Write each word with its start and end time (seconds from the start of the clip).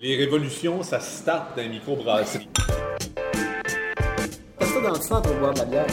Les 0.00 0.14
révolutions, 0.14 0.84
ça 0.84 1.00
start 1.00 1.56
dans 1.56 1.62
les 1.62 1.68
microbrasseries. 1.70 2.48
Comme 4.56 4.68
ça 4.68 4.80
dans 4.80 4.90
le 4.90 5.00
centre 5.00 5.28
pour 5.28 5.40
boire 5.40 5.54
de 5.54 5.58
la 5.58 5.64
bière. 5.64 5.86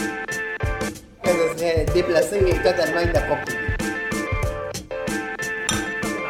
Ça 1.24 1.32
serait 1.56 1.86
déplacé 1.92 2.36
et 2.36 2.54
totalement 2.62 3.00
inapproprié. 3.00 3.58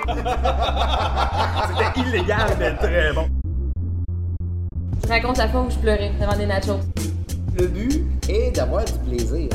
C'était 1.68 2.00
illégal, 2.08 2.56
mais 2.58 2.74
très 2.76 3.12
bon. 3.12 3.28
Je 5.02 5.08
raconte 5.08 5.36
la 5.36 5.48
fois 5.50 5.60
où 5.60 5.70
je 5.70 5.76
pleurais 5.76 6.12
devant 6.18 6.38
des 6.38 6.46
nachos. 6.46 6.80
Le 7.58 7.66
but 7.66 8.06
est 8.30 8.52
d'avoir 8.52 8.86
du 8.86 8.98
plaisir. 9.00 9.50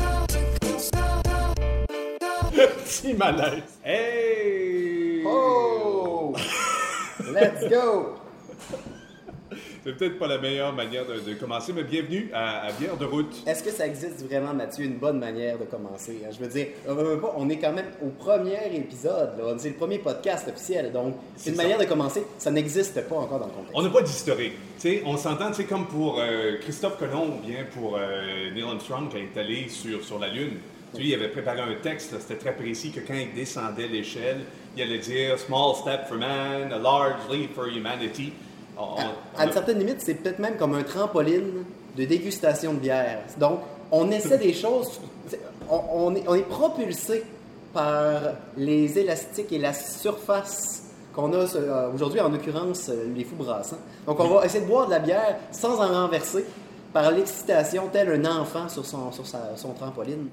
Petit 2.52 3.14
malaise. 3.14 3.80
Hey! 3.84 5.24
Oh! 5.26 5.71
Let's 7.32 7.68
go! 7.70 8.14
C'est 9.84 9.96
peut-être 9.96 10.18
pas 10.18 10.28
la 10.28 10.38
meilleure 10.38 10.72
manière 10.72 11.04
de, 11.06 11.18
de 11.18 11.34
commencer, 11.34 11.72
mais 11.74 11.82
bienvenue 11.82 12.30
à, 12.32 12.66
à 12.66 12.72
Bière 12.72 12.96
de 12.96 13.04
route. 13.04 13.42
Est-ce 13.46 13.62
que 13.64 13.70
ça 13.70 13.86
existe 13.86 14.24
vraiment, 14.24 14.54
Mathieu, 14.54 14.84
une 14.84 14.96
bonne 14.96 15.18
manière 15.18 15.58
de 15.58 15.64
commencer? 15.64 16.20
hein? 16.24 16.30
Je 16.30 16.38
veux 16.38 16.48
dire, 16.50 16.68
on, 17.36 17.48
est 17.48 17.58
quand 17.58 17.72
même 17.72 17.86
au 18.02 18.08
premier 18.10 18.58
épisode, 18.74 19.30
c'est 19.58 19.70
le 19.70 19.74
premier 19.74 19.98
podcast 19.98 20.46
officiel, 20.48 20.92
donc 20.92 21.16
C'est 21.36 21.50
une 21.50 21.56
ça. 21.56 21.62
manière 21.62 21.78
de 21.78 21.84
commencer, 21.84 22.22
ça 22.38 22.50
n'existe 22.52 23.00
pas 23.08 23.16
encore 23.16 23.40
dans 23.40 23.46
le 23.46 23.52
contexte. 23.52 23.74
On 23.74 23.82
n'a 23.82 23.90
pas 23.90 24.02
d'historique. 24.02 24.52
On 25.04 25.16
s'entend, 25.16 25.52
sais, 25.52 25.64
comme 25.64 25.86
pour 25.86 26.20
euh, 26.20 26.58
Christophe 26.60 26.98
Colomb 26.98 27.26
ou 27.38 27.46
bien 27.46 27.64
pour 27.74 27.96
euh, 27.96 28.50
Neil 28.54 28.62
Armstrong 28.62 29.08
quand 29.10 29.18
il 29.18 29.24
est 29.36 29.40
allé 29.40 29.68
sur, 29.68 30.02
sur 30.04 30.18
la 30.20 30.28
Lune. 30.28 30.58
Sais, 30.94 31.02
il 31.02 31.14
avait 31.14 31.28
préparé 31.28 31.60
un 31.60 31.74
texte, 31.82 32.14
c'était 32.20 32.36
très 32.36 32.54
précis, 32.54 32.90
que 32.90 33.00
quand 33.00 33.14
il 33.14 33.32
descendait 33.34 33.88
l'échelle, 33.88 34.40
il 34.76 34.82
allait 34.82 34.98
dire 34.98 35.38
«Small 35.46 35.74
step 35.76 36.06
for 36.08 36.16
man, 36.18 36.72
a 36.72 36.78
large 36.78 37.14
leap 37.30 37.54
for 37.54 37.66
humanity». 37.66 38.32
On- 38.78 38.82
À, 38.82 38.86
on 39.36 39.38
à 39.40 39.44
une 39.44 39.50
a- 39.50 39.52
certaine 39.52 39.78
limite, 39.78 40.00
c'est 40.00 40.14
peut-être 40.14 40.38
même 40.38 40.56
comme 40.56 40.74
un 40.74 40.82
trampoline 40.82 41.64
de 41.96 42.04
dégustation 42.04 42.72
de 42.74 42.78
bière. 42.78 43.20
Donc, 43.38 43.60
on 43.90 44.10
essaie 44.10 44.38
des 44.38 44.54
choses, 44.54 45.00
on, 45.70 45.80
on 45.92 46.14
est, 46.14 46.40
est 46.40 46.48
propulsé 46.48 47.22
par 47.74 48.20
les 48.56 48.98
élastiques 48.98 49.52
et 49.52 49.58
la 49.58 49.72
surface 49.74 50.84
qu'on 51.14 51.32
a 51.34 51.54
euh, 51.56 51.90
aujourd'hui, 51.94 52.20
en 52.20 52.30
l'occurrence, 52.30 52.88
euh, 52.88 53.12
les 53.14 53.24
fous 53.24 53.34
brassants. 53.36 53.76
Donc, 54.06 54.18
on 54.20 54.28
va 54.28 54.46
essayer 54.46 54.64
de 54.64 54.68
boire 54.68 54.86
de 54.86 54.92
la 54.92 54.98
bière 54.98 55.36
sans 55.50 55.78
en 55.80 55.88
renverser 55.88 56.44
par 56.92 57.10
l'excitation, 57.10 57.88
tel 57.92 58.08
un 58.10 58.24
enfant 58.40 58.68
sur 58.68 58.84
son, 58.84 59.10
sur 59.12 59.26
sa- 59.26 59.56
son 59.56 59.70
trampoline. 59.72 60.28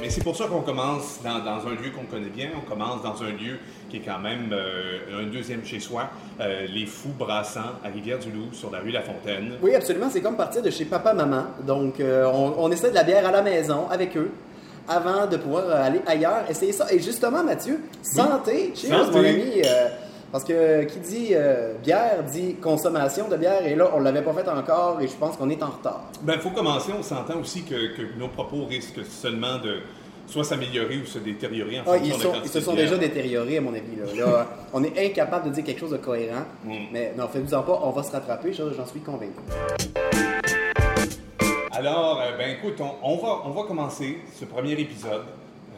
Mais 0.00 0.10
c'est 0.10 0.22
pour 0.22 0.36
ça 0.36 0.44
qu'on 0.46 0.60
commence 0.60 1.18
dans, 1.24 1.38
dans 1.40 1.66
un 1.66 1.70
lieu 1.70 1.90
qu'on 1.96 2.04
connaît 2.04 2.28
bien. 2.28 2.50
On 2.56 2.68
commence 2.68 3.02
dans 3.02 3.22
un 3.22 3.30
lieu 3.30 3.58
qui 3.88 3.96
est 3.96 4.00
quand 4.04 4.18
même 4.18 4.50
euh, 4.52 5.22
un 5.22 5.26
deuxième 5.26 5.64
chez 5.64 5.80
soi, 5.80 6.04
euh, 6.40 6.66
les 6.68 6.86
Fous 6.86 7.14
Brassants 7.18 7.60
à 7.84 7.88
Rivière-du-Loup, 7.88 8.52
sur 8.52 8.70
la 8.70 8.80
rue 8.80 8.90
La 8.90 9.02
Fontaine. 9.02 9.54
Oui, 9.62 9.74
absolument. 9.74 10.08
C'est 10.10 10.20
comme 10.20 10.36
partir 10.36 10.62
de 10.62 10.70
chez 10.70 10.84
papa-maman. 10.84 11.44
Donc, 11.66 11.98
euh, 12.00 12.30
on, 12.32 12.54
on 12.58 12.70
essaie 12.70 12.90
de 12.90 12.94
la 12.94 13.04
bière 13.04 13.26
à 13.26 13.32
la 13.32 13.42
maison 13.42 13.88
avec 13.90 14.16
eux 14.16 14.30
avant 14.88 15.26
de 15.26 15.36
pouvoir 15.36 15.68
aller 15.70 16.00
ailleurs. 16.06 16.44
Essayer 16.48 16.72
ça. 16.72 16.92
Et 16.92 17.00
justement, 17.00 17.42
Mathieu, 17.42 17.80
santé. 18.02 18.72
Cheers, 18.76 19.06
Santé. 19.06 19.18
mon 19.18 19.24
ami. 19.24 19.62
Parce 20.36 20.44
que 20.44 20.84
qui 20.84 20.98
dit 20.98 21.28
euh, 21.32 21.72
bière 21.82 22.22
dit 22.22 22.56
consommation 22.56 23.26
de 23.26 23.38
bière. 23.38 23.66
Et 23.66 23.74
là, 23.74 23.90
on 23.94 24.00
l'avait 24.00 24.20
pas 24.20 24.34
fait 24.34 24.46
encore 24.46 25.00
et 25.00 25.08
je 25.08 25.14
pense 25.14 25.34
qu'on 25.38 25.48
est 25.48 25.62
en 25.62 25.68
retard. 25.70 26.02
Ben, 26.20 26.34
il 26.34 26.40
faut 26.40 26.50
commencer. 26.50 26.92
On 26.92 27.02
s'entend 27.02 27.40
aussi 27.40 27.62
que, 27.62 27.96
que 27.96 28.02
nos 28.18 28.28
propos 28.28 28.66
risquent 28.66 29.02
seulement 29.06 29.56
de 29.64 29.78
soit 30.26 30.44
s'améliorer 30.44 30.98
ou 30.98 31.06
se 31.06 31.18
détériorer 31.20 31.80
en 31.80 31.84
Ah, 31.86 31.92
fonction 31.96 32.04
ils, 32.04 32.12
de 32.18 32.22
sont- 32.22 32.32
la 32.32 32.38
ils 32.44 32.48
se 32.50 32.60
sont 32.60 32.72
de 32.72 32.76
déjà 32.76 32.98
détériorés, 32.98 33.56
à 33.56 33.60
mon 33.62 33.70
avis. 33.72 33.96
Là. 33.96 34.26
Là, 34.26 34.46
on 34.74 34.84
est 34.84 35.06
incapable 35.06 35.48
de 35.48 35.54
dire 35.54 35.64
quelque 35.64 35.80
chose 35.80 35.92
de 35.92 35.96
cohérent. 35.96 36.44
Mm. 36.64 36.72
Mais 36.92 37.14
non, 37.16 37.28
faites-vous-en 37.28 37.62
pas, 37.62 37.80
on 37.82 37.90
va 37.92 38.02
se 38.02 38.12
rattraper, 38.12 38.52
j'en 38.52 38.84
suis 38.86 39.00
convaincu. 39.00 39.40
Alors, 41.72 42.20
euh, 42.20 42.36
ben 42.36 42.50
écoute, 42.50 42.78
on, 42.80 42.90
on 43.02 43.16
va, 43.16 43.40
on 43.46 43.50
va 43.52 43.62
commencer 43.62 44.18
ce 44.38 44.44
premier 44.44 44.72
épisode 44.72 45.22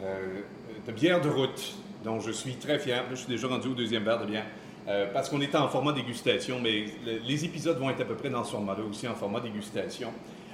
euh, 0.03 0.41
de 0.85 0.91
bière 0.91 1.21
de 1.21 1.29
route, 1.29 1.75
dont 2.03 2.19
je 2.19 2.31
suis 2.31 2.53
très 2.55 2.79
fier. 2.79 3.03
Je 3.09 3.15
suis 3.15 3.27
déjà 3.27 3.47
rendu 3.47 3.67
au 3.69 3.73
deuxième 3.73 4.03
verre 4.03 4.19
de 4.21 4.25
bière. 4.25 4.45
euh, 4.87 5.05
parce 5.13 5.29
qu'on 5.29 5.39
est 5.41 5.53
en 5.55 5.67
format 5.67 5.91
dégustation, 5.91 6.59
mais 6.59 6.85
le- 7.05 7.19
les 7.27 7.45
épisodes 7.45 7.77
vont 7.77 7.91
être 7.91 8.01
à 8.01 8.05
peu 8.05 8.15
près 8.15 8.29
dans 8.29 8.43
ce 8.43 8.51
format-là 8.51 8.79
aussi, 8.89 9.07
en 9.07 9.13
format 9.13 9.39
dégustation. 9.39 10.11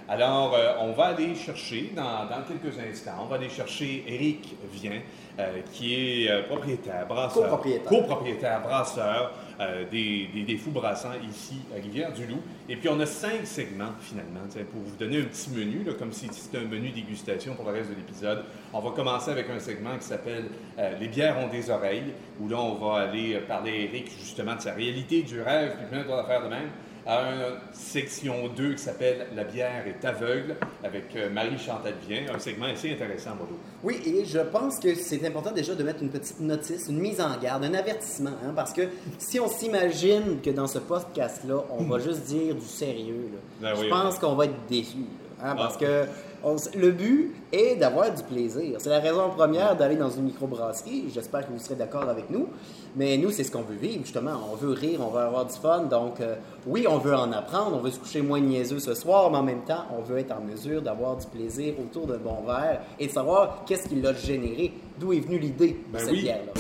Alors, 0.10 0.54
euh, 0.54 0.74
on 0.82 0.92
va 0.92 1.06
aller 1.06 1.36
chercher, 1.36 1.92
dans, 1.96 2.26
dans 2.26 2.42
quelques 2.46 2.78
instants, 2.80 3.20
on 3.22 3.26
va 3.28 3.38
aller 3.38 3.48
chercher 3.50 4.04
Eric 4.08 4.56
Vien, 4.74 5.00
euh, 5.40 5.60
qui 5.72 5.94
est 6.26 6.44
propriétaire, 6.48 7.08
brasseur, 7.08 7.44
Copropriétaire. 7.44 7.88
copropriétaire, 7.90 8.62
brasseur 8.62 9.32
euh, 9.60 9.86
des, 9.90 10.58
Fous 10.58 10.72
Brassants 10.72 11.10
ici 11.30 11.56
à 11.74 11.82
Rivière-du-Loup. 11.82 12.42
Et 12.70 12.76
puis, 12.76 12.90
on 12.90 13.00
a 13.00 13.06
cinq 13.06 13.46
segments, 13.46 13.94
finalement, 14.02 14.42
pour 14.72 14.82
vous 14.82 14.96
donner 14.98 15.20
un 15.20 15.26
petit 15.26 15.50
menu, 15.50 15.84
là, 15.84 15.94
comme 15.94 16.12
si 16.12 16.28
c'était 16.32 16.58
un 16.58 16.68
menu 16.68 16.90
dégustation 16.90 17.56
pour 17.56 17.66
le 17.66 17.72
reste 17.72 17.90
de 17.90 17.96
l'épisode. 17.96 18.44
On 18.74 18.80
va 18.80 18.92
commencer 18.92 19.32
avec 19.32 19.50
un 19.50 19.60
segment 19.60 19.98
qui 19.98 20.06
s'appelle 20.06 20.46
euh, 20.78 20.98
Les 21.00 21.08
bières 21.08 21.38
ont 21.40 21.48
des 21.48 21.70
oreilles, 21.70 22.14
où 22.40 22.48
là, 22.50 22.58
on 22.60 22.76
va 22.76 23.02
aller 23.02 23.38
parler 23.48 23.72
à 23.72 23.76
Eric, 23.76 24.12
justement, 24.20 24.56
de 24.56 24.62
sa 24.62 24.74
réalité, 24.74 25.22
du 25.24 25.42
rêve, 25.42 25.76
puis 25.78 25.86
plein 25.88 26.04
d'autres 26.04 26.20
affaires 26.24 26.44
de 26.44 26.50
même. 26.50 26.70
À 27.08 27.22
une 27.22 27.60
section 27.72 28.48
2 28.58 28.74
qui 28.74 28.80
s'appelle 28.82 29.28
La 29.36 29.44
bière 29.44 29.84
est 29.86 30.04
aveugle, 30.04 30.56
avec 30.84 31.16
euh, 31.16 31.30
Marie-Chantal 31.30 31.94
Vien, 32.10 32.24
un 32.34 32.40
segment 32.40 32.66
assez 32.66 32.92
intéressant, 32.94 33.36
Modo. 33.36 33.60
Oui, 33.84 34.00
et 34.08 34.26
je 34.26 34.40
pense 34.40 34.80
que 34.80 34.96
c'est 34.96 35.24
important 35.24 35.52
déjà 35.52 35.76
de 35.76 35.84
mettre 35.84 36.02
une 36.02 36.10
petite 36.10 36.40
notice, 36.40 36.88
une 36.90 36.98
mise 36.98 37.22
en 37.22 37.38
garde, 37.40 37.64
un 37.64 37.76
avertissement, 37.76 38.32
hein, 38.44 38.54
parce 38.56 38.74
que 38.74 38.82
si 39.20 39.40
on 39.40 39.48
s'imagine 39.48 40.42
que 40.44 40.50
dans 40.50 40.66
ce 40.66 40.80
podcast-là, 40.80 41.58
on 41.78 41.84
va 41.84 42.00
juste 42.04 42.24
dire 42.24 42.56
du 42.56 42.66
sérieux, 42.66 43.30
là, 43.62 43.70
Ben 43.70 43.76
je 43.76 43.82
oui, 43.84 43.90
pense 43.90 44.18
qu'on 44.18 44.34
va 44.34 44.46
être 44.46 44.66
déçu, 44.68 44.98
hein, 45.44 45.56
parce 45.56 45.76
Ah. 45.76 45.86
que 45.86 46.06
on 46.46 46.56
le 46.76 46.92
but 46.92 47.34
est 47.52 47.76
d'avoir 47.76 48.14
du 48.14 48.22
plaisir. 48.22 48.76
C'est 48.78 48.92
la 48.92 49.00
raison 49.00 49.32
première 49.36 49.76
d'aller 49.76 49.96
dans 49.96 50.12
une 50.12 50.26
microbrasserie. 50.26 51.06
J'espère 51.12 51.48
que 51.48 51.52
vous 51.52 51.58
serez 51.58 51.74
d'accord 51.74 52.08
avec 52.08 52.30
nous. 52.30 52.48
Mais 52.96 53.18
nous, 53.18 53.32
c'est 53.32 53.44
ce 53.44 53.52
qu'on 53.52 53.64
veut 53.64 53.76
vivre, 53.76 54.04
justement. 54.04 54.34
On 54.52 54.56
veut 54.56 54.72
rire, 54.72 55.00
on 55.02 55.10
veut 55.10 55.22
avoir 55.22 55.48
du 55.48 55.56
fun. 55.56 55.86
Donc, 55.90 56.22
euh, 56.22 56.36
oui, 56.68 56.86
on 56.88 57.00
veut 57.00 57.16
en 57.16 57.32
apprendre, 57.32 57.76
on 57.76 57.80
veut 57.80 57.90
se 57.90 57.98
coucher 57.98 58.22
moins 58.22 58.40
niaiseux 58.40 58.78
ce 58.78 58.94
soir, 58.94 59.32
mais 59.32 59.40
en 59.40 59.44
même 59.44 59.64
temps, 59.64 59.86
on 59.98 60.04
veut 60.04 60.20
être 60.20 60.34
en 60.34 60.42
mesure 60.42 60.84
d'avoir 60.84 61.18
du 61.18 61.26
plaisir 61.26 61.74
autour 61.80 62.06
d'un 62.06 62.20
bon 62.20 62.44
verre 62.46 62.82
et 63.00 63.08
de 63.08 63.12
savoir 63.12 63.64
qu'est-ce 63.66 63.90
qui 63.90 63.96
l'a 63.96 64.14
généré, 64.14 64.72
d'où 65.00 65.14
est 65.14 65.22
venue 65.22 65.40
l'idée 65.40 65.70
de 65.70 65.94
Ben 65.94 66.00
cette 66.00 66.12
oui. 66.12 66.22
bière-là. 66.22 66.54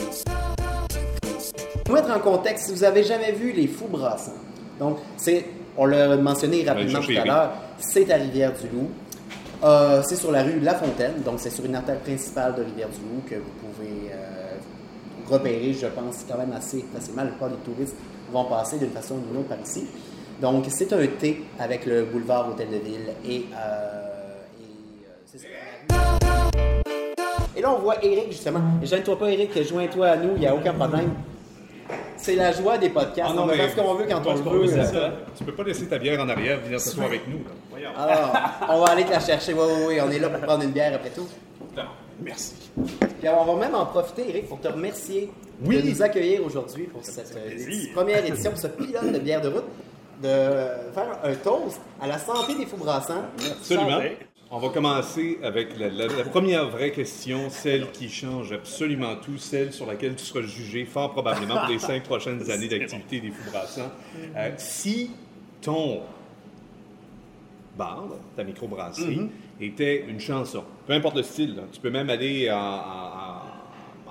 Pour 1.85 1.93
mettre 1.93 2.09
en 2.09 2.19
contexte, 2.19 2.65
si 2.65 2.71
vous 2.71 2.83
avez 2.83 3.03
jamais 3.03 3.33
vu 3.33 3.51
les 3.51 3.67
fous 3.67 3.87
brassants, 3.87 4.31
donc 4.79 4.97
c'est, 5.15 5.45
on 5.77 5.85
l'a 5.85 6.17
mentionné 6.17 6.63
rapidement 6.67 7.01
chercher 7.01 7.15
tout 7.15 7.21
à 7.21 7.25
l'heure, 7.25 7.51
c'est 7.77 8.11
à 8.11 8.15
Rivière-du-Loup. 8.15 8.89
Euh, 9.63 10.01
c'est 10.03 10.15
sur 10.15 10.31
la 10.31 10.43
rue 10.43 10.59
La 10.59 10.75
Fontaine, 10.75 11.21
donc 11.23 11.35
c'est 11.39 11.49
sur 11.49 11.65
une 11.65 11.75
artère 11.75 11.99
principale 11.99 12.55
de 12.55 12.63
Rivière-du-Loup 12.63 13.23
que 13.29 13.35
vous 13.35 13.51
pouvez 13.61 14.11
euh, 14.11 14.55
repérer, 15.29 15.73
je 15.73 15.87
pense, 15.87 16.25
quand 16.29 16.37
même 16.37 16.53
assez 16.53 16.85
facilement. 16.93 17.23
La 17.23 17.29
plupart 17.29 17.49
des 17.49 17.57
touristes 17.57 17.95
vont 18.31 18.45
passer 18.45 18.77
d'une 18.77 18.91
façon 18.91 19.15
ou 19.15 19.19
d'une 19.19 19.37
autre 19.39 19.49
par 19.49 19.59
ici. 19.59 19.87
Donc 20.41 20.65
c'est 20.69 20.91
un 20.91 21.07
T 21.07 21.43
avec 21.59 21.85
le 21.85 22.05
boulevard 22.05 22.49
Hôtel 22.49 22.67
de 22.69 22.77
Ville 22.77 23.13
et, 23.25 23.45
euh, 23.55 24.01
et. 24.59 25.39
Et 27.57 27.61
là, 27.61 27.73
on 27.73 27.79
voit 27.79 28.03
Eric, 28.03 28.31
justement. 28.31 28.59
Gêne-toi 28.83 29.17
pas, 29.17 29.31
Eric, 29.31 29.63
joins-toi 29.63 30.07
à 30.07 30.17
nous, 30.17 30.31
il 30.35 30.41
n'y 30.41 30.47
a 30.47 30.53
aucun 30.53 30.73
problème. 30.73 31.11
C'est 32.17 32.35
la 32.35 32.51
joie 32.51 32.77
des 32.77 32.89
podcasts. 32.89 33.29
Ah 33.31 33.33
non, 33.35 33.43
on 33.43 33.45
mais- 33.47 33.55
faire 33.57 33.69
ce 33.71 33.75
qu'on 33.75 33.93
veut 33.93 34.05
quand 34.09 34.21
on 34.25 34.33
le 34.33 34.67
veut. 34.67 34.67
ça. 34.83 35.11
Tu 35.37 35.43
peux 35.43 35.51
pas 35.53 35.63
laisser 35.63 35.85
ta 35.87 35.97
bière 35.99 36.19
en 36.19 36.27
arrière, 36.29 36.59
venir 36.61 36.79
s'asseoir 36.79 37.07
avec 37.07 37.27
nous. 37.27 37.39
là. 37.43 37.89
Alors, 37.97 38.33
on 38.69 38.83
va 38.85 38.91
aller 38.91 39.05
te 39.05 39.11
la 39.11 39.19
chercher. 39.19 39.53
Oui, 39.53 39.59
oui, 39.63 39.83
oui, 39.89 39.97
on 40.05 40.09
est 40.09 40.19
là 40.19 40.29
pour 40.29 40.39
prendre 40.41 40.63
une 40.63 40.71
bière 40.71 40.93
après 40.95 41.09
tout. 41.11 41.27
Non, 41.77 41.83
merci. 42.21 42.55
Puis 43.19 43.29
on 43.29 43.45
va 43.53 43.65
même 43.67 43.75
en 43.75 43.85
profiter, 43.85 44.29
Eric, 44.29 44.47
pour 44.49 44.59
te 44.59 44.67
remercier 44.67 45.29
Oui. 45.63 45.81
de 45.81 45.89
nous 45.89 46.01
accueillir 46.01 46.43
aujourd'hui 46.45 46.85
pour 46.85 47.03
cette 47.03 47.35
euh, 47.35 47.93
première 47.93 48.25
édition, 48.25 48.49
pour 48.51 48.59
ce 48.59 48.67
pilote 48.67 49.11
de 49.11 49.19
bière 49.19 49.41
de 49.41 49.49
route, 49.49 49.65
de 50.23 50.27
faire 50.93 51.19
un 51.23 51.33
toast 51.35 51.79
à 52.01 52.07
la 52.07 52.17
santé 52.17 52.55
des 52.55 52.65
fous 52.65 52.77
brassants. 52.77 53.25
Absolument. 53.51 53.89
Santé. 53.91 54.17
On 54.51 54.59
va 54.59 54.69
commencer 54.69 55.39
avec 55.43 55.77
la, 55.77 55.89
la- 55.89 56.07
la 56.07 56.23
première 56.23 56.69
vraie 56.69 56.91
question, 56.91 57.49
celle 57.49 57.89
qui 57.91 58.09
change 58.09 58.51
absolument 58.53 59.15
tout, 59.15 59.37
celle 59.37 59.73
sur 59.73 59.85
laquelle 59.87 60.15
tu 60.15 60.23
seras 60.23 60.41
jugé 60.45 60.85
fort 60.85 61.11
probablement 61.11 61.57
pour 61.61 61.69
les 61.69 61.79
cinq 61.79 62.03
prochaines 62.03 62.49
années 62.51 62.67
d'activité 62.67 63.19
des 63.21 63.31
Fous 63.31 63.49
Brassants. 63.51 63.91
Euh, 64.35 64.51
si 64.57 65.11
ton 65.61 66.01
bar, 67.75 68.03
ta 68.37 68.43
microbrasserie, 68.43 69.29
était 69.59 70.05
une 70.07 70.19
chanson, 70.19 70.63
peu 70.85 70.93
importe 70.93 71.15
le 71.15 71.23
style, 71.23 71.55
là, 71.55 71.63
tu 71.71 71.79
peux 71.79 71.89
même 71.89 72.09
aller 72.09 72.49
en, 72.51 72.55
en- 72.55 72.59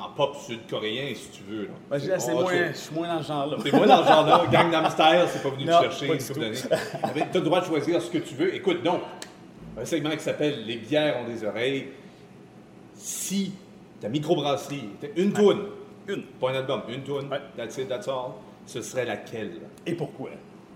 en- 0.00 0.04
en 0.04 0.08
pop 0.16 0.36
sud-coréen 0.36 1.14
si 1.14 1.30
tu 1.30 1.42
veux. 1.48 1.62
là. 1.62 1.68
Ben, 1.98 2.18
Oh, 2.34 2.40
moins, 2.42 2.72
je 2.72 2.76
suis 2.76 2.94
moins 2.94 3.08
dans 3.16 3.22
ce 3.22 3.28
genre-là. 3.28 3.56
c'est 3.62 3.72
moi 3.72 3.86
dans 3.86 4.02
ce 4.02 4.08
genre-là, 4.08 4.44
Gangnam 4.50 4.90
Style, 4.90 5.24
c'est 5.28 5.42
pas 5.42 5.50
venu 5.50 5.64
Non, 5.64 5.78
te 5.78 5.82
chercher. 5.84 6.18
Tu 6.18 6.34
as 6.34 7.34
le 7.34 7.40
droit 7.40 7.60
de 7.60 7.66
choisir 7.66 8.02
ce 8.02 8.10
que 8.10 8.18
tu 8.18 8.34
veux. 8.34 8.54
Écoute 8.54 8.82
donc, 8.82 9.00
un 9.80 9.84
segment 9.84 10.10
qui 10.10 10.20
s'appelle 10.20 10.64
Les 10.66 10.76
bières 10.76 11.16
ont 11.20 11.28
des 11.28 11.44
oreilles. 11.44 11.88
Si 12.96 13.52
ta 14.00 14.08
microbrasserie 14.08 14.88
était 15.02 15.20
une 15.20 15.32
toune, 15.32 15.66
Une. 16.06 16.22
pas 16.40 16.50
un 16.50 16.54
album, 16.56 16.82
une 16.88 17.02
toune, 17.02 17.28
Ouais. 17.30 17.40
that's 17.56 17.76
it, 17.78 17.88
that's 17.88 18.06
all, 18.08 18.32
ce 18.66 18.80
serait 18.82 19.04
laquelle? 19.04 19.52
Et 19.86 19.94
pourquoi? 19.94 20.30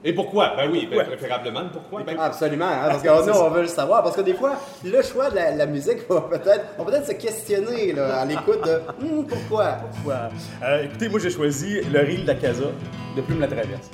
Et 0.04 0.12
pourquoi? 0.12 0.54
Ben 0.56 0.70
oui, 0.70 0.86
ben, 0.88 1.04
préférablement 1.04 1.62
le 1.62 1.70
pourquoi. 1.70 2.02
Ben, 2.04 2.16
Absolument, 2.20 2.66
hein, 2.66 2.86
parce 2.88 3.02
que 3.02 3.08
nous, 3.30 3.36
on 3.36 3.50
veut 3.50 3.62
le 3.62 3.66
savoir. 3.66 4.02
Parce 4.04 4.14
que 4.14 4.20
des 4.20 4.34
fois, 4.34 4.54
le 4.84 5.02
choix 5.02 5.28
de 5.28 5.34
la, 5.34 5.50
la 5.56 5.66
musique, 5.66 5.98
on 6.08 6.14
va 6.20 6.38
peut-être 6.38 6.66
on 6.78 6.84
va 6.84 6.92
peut-être 6.92 7.06
se 7.08 7.12
questionner 7.14 7.92
là, 7.92 8.20
à 8.20 8.24
l'écoute 8.24 8.64
de 8.64 8.80
Hum, 9.04 9.26
pourquoi? 9.28 9.78
Pourquoi? 9.92 10.28
Euh, 10.62 10.84
écoutez, 10.84 11.08
moi 11.08 11.18
j'ai 11.18 11.30
choisi 11.30 11.80
le 11.82 11.98
reel 11.98 12.22
de 12.22 12.28
la 12.28 12.34
Casa 12.36 12.66
de 13.16 13.22
Plume 13.22 13.40
la 13.40 13.48
Traverse. 13.48 13.90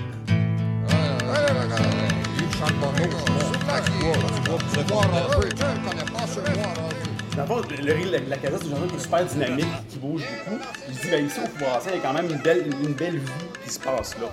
Dans 7.37 7.47
le 7.47 7.93
reel 7.93 8.25
de 8.25 8.31
la 8.31 8.37
Casa, 8.37 8.57
c'est 8.63 8.73
un 8.73 8.77
genre 8.77 8.87
qui 8.87 8.95
est 8.95 8.99
super 9.01 9.25
dynamique, 9.25 9.67
qui 9.89 9.99
bouge 9.99 10.23
beaucoup. 10.47 10.63
Je 10.89 10.93
dis, 10.93 11.11
ben 11.11 11.27
ici, 11.27 11.41
au 11.43 11.47
Foubrassin, 11.49 11.91
il 11.93 11.97
y 11.97 11.99
a 11.99 12.03
quand 12.03 12.13
même 12.13 12.31
une 12.31 12.39
belle, 12.39 12.67
une 12.83 12.93
belle 12.95 13.19
vie 13.19 13.33
qui 13.65 13.71
se 13.71 13.81
passe 13.81 14.17
là. 14.21 14.29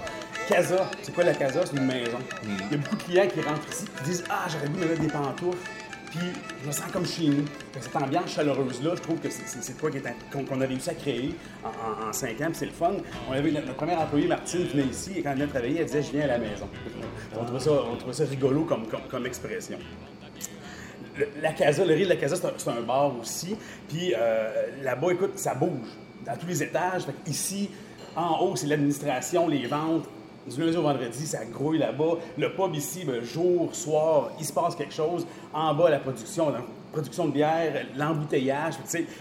Casa, 0.48 0.90
c'est 1.02 1.14
quoi 1.14 1.24
la 1.24 1.34
Casa? 1.34 1.62
C'est 1.66 1.78
une 1.78 1.86
maison. 1.86 2.18
Il 2.44 2.72
y 2.72 2.76
a 2.76 2.78
beaucoup 2.78 2.96
de 2.98 3.04
clients 3.04 3.28
qui 3.28 3.42
rentrent 3.42 3.68
ici 3.72 3.86
qui 3.98 4.04
disent 4.04 4.24
Ah, 4.30 4.46
j'aurais 4.52 4.68
voulu 4.68 4.82
me 4.86 4.90
mettre 4.90 5.02
des 5.02 5.08
pantoufles. 5.08 5.58
Puis 6.12 6.20
je 6.62 6.68
me 6.68 6.72
sens 6.74 6.92
comme 6.92 7.06
chez 7.08 7.28
nous. 7.28 7.46
Cette 7.80 7.96
ambiance 7.96 8.32
chaleureuse-là, 8.34 8.92
je 8.98 9.02
trouve 9.02 9.20
que 9.20 9.30
c'est- 9.30 9.80
quoi 9.80 9.90
qu'on 10.32 10.44
qu'on 10.44 10.60
a 10.60 10.66
réussi 10.66 10.90
à 10.90 10.94
créer 10.94 11.34
en, 11.64 11.70
en- 11.70 12.10
en 12.10 12.14
cinq 12.14 12.32
ans, 12.42 12.48
puis 12.48 12.56
c'est 12.56 12.66
le 12.66 12.72
fun. 12.74 12.92
On 13.30 13.32
avait 13.32 13.50
notre, 13.50 13.74
première 13.76 14.02
employée, 14.02 14.28
Martine, 14.28 14.68
venait 14.68 14.88
ici, 14.88 15.12
et 15.16 15.22
quand 15.22 15.30
elle 15.32 15.38
venait 15.38 15.48
travailler, 15.48 15.80
elle 15.80 15.86
disait 15.86 16.04
Je 16.04 16.12
viens 16.12 16.24
à 16.26 16.28
la 16.28 16.38
maison. 16.38 16.68
On 17.40 17.46
trouvait 17.46 18.14
ça, 18.14 18.24
rigolo 18.26 18.66
comme, 18.66 19.26
expression. 19.26 19.78
La 21.42 21.54
Casa, 21.54 21.86
le 21.86 21.94
riz 21.94 22.04
de 22.04 22.10
la 22.10 22.16
Casa, 22.16 22.36
c'est 22.58 22.70
un, 22.70 22.82
bar 22.82 23.14
aussi. 23.20 23.56
Puis 23.90 24.14
euh, 24.16 24.68
là-bas, 24.82 25.12
écoute, 25.12 25.38
ça 25.38 25.54
bouge 25.54 25.90
dans 26.26 26.36
tous 26.38 26.48
les 26.48 26.64
étages. 26.64 27.04
Fait 27.04 27.30
ici, 27.30 27.70
en 28.16 28.40
haut, 28.40 28.56
c'est 28.56 28.68
l'administration, 28.68 29.48
les 29.48 29.68
ventes. 29.68 30.08
Du 30.48 30.60
lundi 30.60 30.76
au 30.76 30.82
vendredi, 30.82 31.28
ça 31.28 31.46
grouille 31.46 31.78
là-bas. 31.78 32.16
Le 32.38 32.54
pub 32.54 32.74
ici, 32.74 33.04
ben, 33.06 33.24
jour, 33.24 33.76
soir, 33.76 34.32
il 34.40 34.46
se 34.46 34.52
passe 34.52 34.76
quelque 34.76 34.94
chose. 34.94 35.28
En 35.54 35.76
bas, 35.76 35.90
la 35.90 36.00
production, 36.00 36.50
la 36.50 36.62
production 36.92 37.28
de 37.28 37.32
bière, 37.32 37.86
l'embouteillage. 37.98 38.76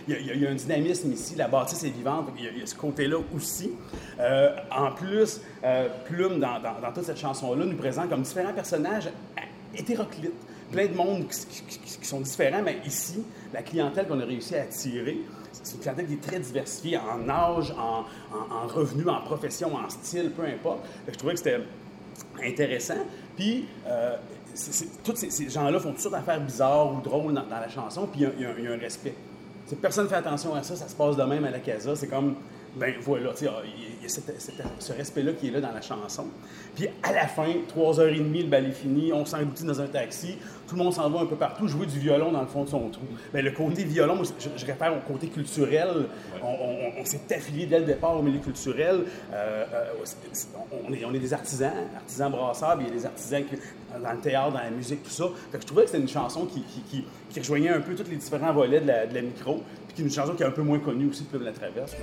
Il 0.08 0.14
y, 0.14 0.38
y 0.40 0.46
a- 0.46 0.50
un 0.50 0.54
dynamisme 0.54 1.12
ici. 1.12 1.34
La 1.36 1.48
bâtisse 1.48 1.84
est 1.84 1.90
vivante. 1.90 2.28
Il 2.38 2.58
y, 2.58 2.62
a 2.62 2.66
ce 2.66 2.74
côté-là 2.74 3.16
aussi. 3.34 3.72
Euh, 4.18 4.54
en 4.70 4.92
plus, 4.92 5.40
euh, 5.64 5.88
Plume, 6.06 6.40
dans, 6.40 6.60
toute 6.94 7.04
cette 7.04 7.18
chanson-là, 7.18 7.64
nous 7.64 7.76
présente 7.76 8.08
comme 8.10 8.22
différents 8.22 8.52
personnages 8.54 9.08
hétéroclites 9.74 10.32
plein 10.72 10.86
de 10.86 10.94
monde 10.94 11.26
qui, 11.28 12.06
sont 12.06 12.20
différents, 12.20 12.62
mais 12.62 12.78
ici, 12.86 13.24
la 13.52 13.60
clientèle 13.62 14.06
qu'on 14.06 14.20
a 14.20 14.24
réussi 14.24 14.54
à 14.54 14.62
attirer, 14.62 15.18
c'est 15.52 15.74
une 15.74 15.80
clientèle 15.80 16.06
qui 16.06 16.12
est 16.14 16.20
très 16.22 16.38
diversifiée 16.38 16.96
en 16.96 17.28
âge, 17.28 17.72
en, 17.76 18.04
en, 18.32 18.54
en 18.54 18.66
revenus, 18.68 19.08
en 19.08 19.20
profession, 19.22 19.74
en 19.74 19.88
style, 19.90 20.30
peu 20.30 20.44
importe. 20.44 20.78
Je 21.08 21.14
trouvais 21.14 21.32
que 21.34 21.40
c'était 21.40 21.58
intéressant. 22.42 22.98
Puis, 23.36 23.66
euh, 23.86 24.16
tous 25.04 25.16
ces, 25.16 25.48
gens-là 25.48 25.78
font 25.78 25.90
toutes 25.90 26.00
sortes 26.00 26.14
d'affaires 26.14 26.40
bizarres 26.40 26.94
ou 26.94 27.00
drôles 27.00 27.34
dans, 27.34 27.44
la 27.48 27.68
chanson, 27.68 28.06
puis 28.06 28.22
il 28.22 28.40
y 28.40 28.42
y, 28.42 28.46
a 28.46 28.72
un- 28.72 28.78
respect. 28.78 29.14
Personne 29.80 30.04
ne 30.04 30.08
fait 30.08 30.16
attention 30.16 30.54
à 30.54 30.62
ça, 30.62 30.74
ça 30.74 30.88
se 30.88 30.94
passe 30.94 31.16
de 31.16 31.22
même 31.22 31.44
à 31.44 31.50
la 31.50 31.60
casa. 31.60 31.94
C'est 31.94 32.08
comme, 32.08 32.34
ben 32.76 32.94
voilà, 33.00 33.30
tu 33.30 33.44
sais, 33.44 33.50
ah, 33.50 33.62
il 33.64 34.02
y 34.02 34.06
a- 34.06 34.08
cette- 34.08 34.40
cette- 34.40 34.54
ce 34.78 34.92
respect-là 34.92 35.32
qui 35.32 35.48
est 35.48 35.50
là 35.50 35.60
dans 35.60 35.72
la 35.72 35.80
chanson. 35.80 36.26
Puis 36.74 36.86
à 37.02 37.12
la 37.12 37.26
fin, 37.26 37.46
3h30, 37.68 38.42
le 38.42 38.48
bal 38.48 38.66
est 38.66 38.72
fini, 38.72 39.12
on 39.12 39.24
s'engloutit 39.24 39.64
dans 39.64 39.80
un 39.80 39.86
taxi, 39.86 40.36
tout 40.68 40.76
le 40.76 40.82
monde 40.84 40.92
s'en 40.94 41.10
va 41.10 41.20
un 41.20 41.26
peu 41.26 41.36
partout, 41.36 41.66
jouer 41.66 41.86
du 41.86 41.98
violon 41.98 42.30
dans 42.32 42.40
le 42.42 42.46
fond 42.46 42.64
de 42.64 42.68
son 42.68 42.88
trou. 42.90 43.02
Ben, 43.32 43.44
le 43.44 43.50
côté 43.50 43.82
violon, 43.84 44.14
moi, 44.16 44.24
je, 44.38 44.48
je 44.56 44.66
réfère 44.66 44.94
au 44.96 45.12
côté 45.12 45.26
culturel. 45.28 46.06
On, 46.42 46.46
on- 46.46 47.00
on 47.00 47.04
s'est 47.04 47.20
affilié 47.34 47.66
dès 47.66 47.80
le 47.80 47.84
départ 47.86 48.16
au 48.16 48.22
milieu 48.22 48.38
culturel. 48.38 49.00
Euh, 49.32 49.64
euh, 49.74 49.84
on, 50.88 50.92
est, 50.92 51.04
on 51.04 51.12
est 51.12 51.18
des 51.18 51.32
artisans, 51.34 51.72
artisans 51.96 52.30
brasseurs, 52.30 52.76
puis 52.76 52.86
il 52.86 52.94
y 52.94 52.96
a 52.96 53.00
des 53.00 53.06
artisans 53.06 53.44
qui- 53.44 53.56
dans 54.02 54.12
le 54.12 54.18
théâtre, 54.20 54.52
dans 54.52 54.60
la 54.60 54.70
musique, 54.70 55.02
tout 55.02 55.10
ça. 55.10 55.24
Fait 55.50 55.58
que 55.58 55.62
je 55.62 55.66
trouvais 55.66 55.82
que 55.82 55.88
c'était 55.90 56.02
une 56.02 56.08
chanson 56.08 56.46
qui, 56.46 56.62
qui, 56.62 56.80
qui- 56.82 57.04
qui 57.30 57.40
rejoignait 57.40 57.70
un 57.70 57.80
peu 57.80 57.94
tous 57.94 58.08
les 58.08 58.16
différents 58.16 58.52
volets 58.52 58.80
de 58.80 58.86
la, 58.86 59.06
de 59.06 59.14
la 59.14 59.22
micro, 59.22 59.62
puis 59.88 59.94
qui 59.96 60.02
est 60.02 60.04
une 60.04 60.10
chanson 60.10 60.34
qui 60.34 60.42
est 60.42 60.46
un 60.46 60.50
peu 60.52 60.62
moins 60.62 60.78
connue 60.78 61.08
aussi 61.08 61.26
de 61.32 61.38
la 61.44 61.52
Traverse. 61.52 61.96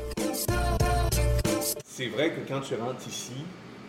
C'est 1.97 2.09
vrai 2.09 2.29
que 2.29 2.47
quand 2.47 2.59
tu 2.59 2.75
rentres 2.75 3.07
ici, 3.07 3.33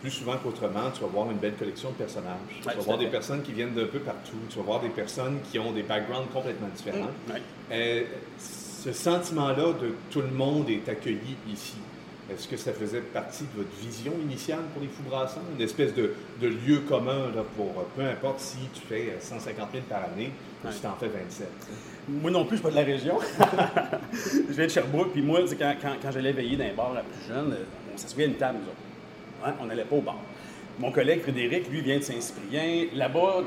plus 0.01 0.09
souvent 0.09 0.35
qu'autrement, 0.37 0.89
tu 0.91 1.01
vas 1.01 1.07
voir 1.07 1.29
une 1.29 1.37
belle 1.37 1.53
collection 1.53 1.91
de 1.91 1.93
personnages. 1.93 2.39
tu 2.59 2.67
vas 2.67 2.73
voir 2.73 2.97
des 2.97 3.05
personnes 3.05 3.43
qui 3.43 3.51
viennent 3.51 3.75
d'un 3.75 3.85
peu 3.85 3.99
partout. 3.99 4.37
Tu 4.49 4.57
vas 4.57 4.63
voir 4.63 4.81
des 4.81 4.89
personnes 4.89 5.37
qui 5.51 5.59
ont 5.59 5.71
des 5.71 5.83
backgrounds 5.83 6.27
complètement 6.33 6.69
différents. 6.75 7.11
Mm, 7.27 7.31
ouais. 7.31 7.41
Euh, 7.71 8.03
ce 8.39 8.91
sentiment-là 8.91 9.73
de 9.73 9.93
tout 10.09 10.21
le 10.21 10.29
monde 10.29 10.67
est 10.71 10.89
accueilli 10.89 11.37
ici, 11.53 11.75
est-ce 12.33 12.47
que 12.47 12.57
ça 12.57 12.71
faisait 12.73 13.01
partie 13.01 13.43
de 13.43 13.57
votre 13.63 13.75
vision 13.81 14.13
initiale 14.23 14.59
pour 14.73 14.81
les 14.81 14.87
fous 14.87 15.03
brassants? 15.09 15.41
Une 15.55 15.61
espèce 15.61 15.93
de, 15.93 16.13
de 16.41 16.47
lieu 16.47 16.79
commun 16.87 17.31
là, 17.35 17.43
pour 17.55 17.67
euh, 17.77 17.83
peu 17.95 18.03
importe 18.03 18.39
si 18.39 18.57
tu 18.73 18.81
fais 18.81 19.09
euh, 19.15 19.19
150 19.19 19.69
000 19.71 19.83
par 19.89 20.03
année 20.03 20.31
ou 20.63 20.67
Ouais. 20.67 20.73
si 20.73 20.81
tu 20.81 20.87
en 20.87 20.95
fais 20.95 21.07
27. 21.07 21.47
Moi 22.09 22.31
non 22.31 22.43
plus, 22.45 22.57
je 22.57 22.61
suis 22.61 22.63
pas 22.63 22.69
de 22.71 22.75
la 22.75 22.85
région. 22.85 23.17
je 24.11 24.53
viens 24.53 24.65
de 24.65 24.71
Sherbrooke, 24.71 25.11
puis 25.13 25.21
moi, 25.21 25.39
quand, 25.57 25.73
quand, 25.81 25.93
quand 26.01 26.11
j'allais 26.11 26.33
veiller 26.33 26.57
dans 26.57 26.65
les 26.65 26.71
bars 26.73 26.93
la 26.93 27.01
plus 27.01 27.27
jeune, 27.27 27.53
euh, 27.53 27.63
on 27.93 27.97
s'assoyait 27.97 28.25
à 28.27 28.29
une 28.31 28.35
table, 28.37 28.57
nous 28.61 28.65
autres. 28.67 29.45
Hein, 29.45 29.53
On 29.61 29.65
n'allait 29.65 29.85
pas 29.85 29.95
au 29.95 30.01
bar. 30.01 30.17
Mon 30.79 30.91
collègue 30.91 31.21
Frédéric, 31.21 31.69
lui, 31.69 31.81
vient 31.81 31.97
de 31.97 32.03
Saint-Cyprien. 32.03 32.87
Là-bas, 32.93 33.43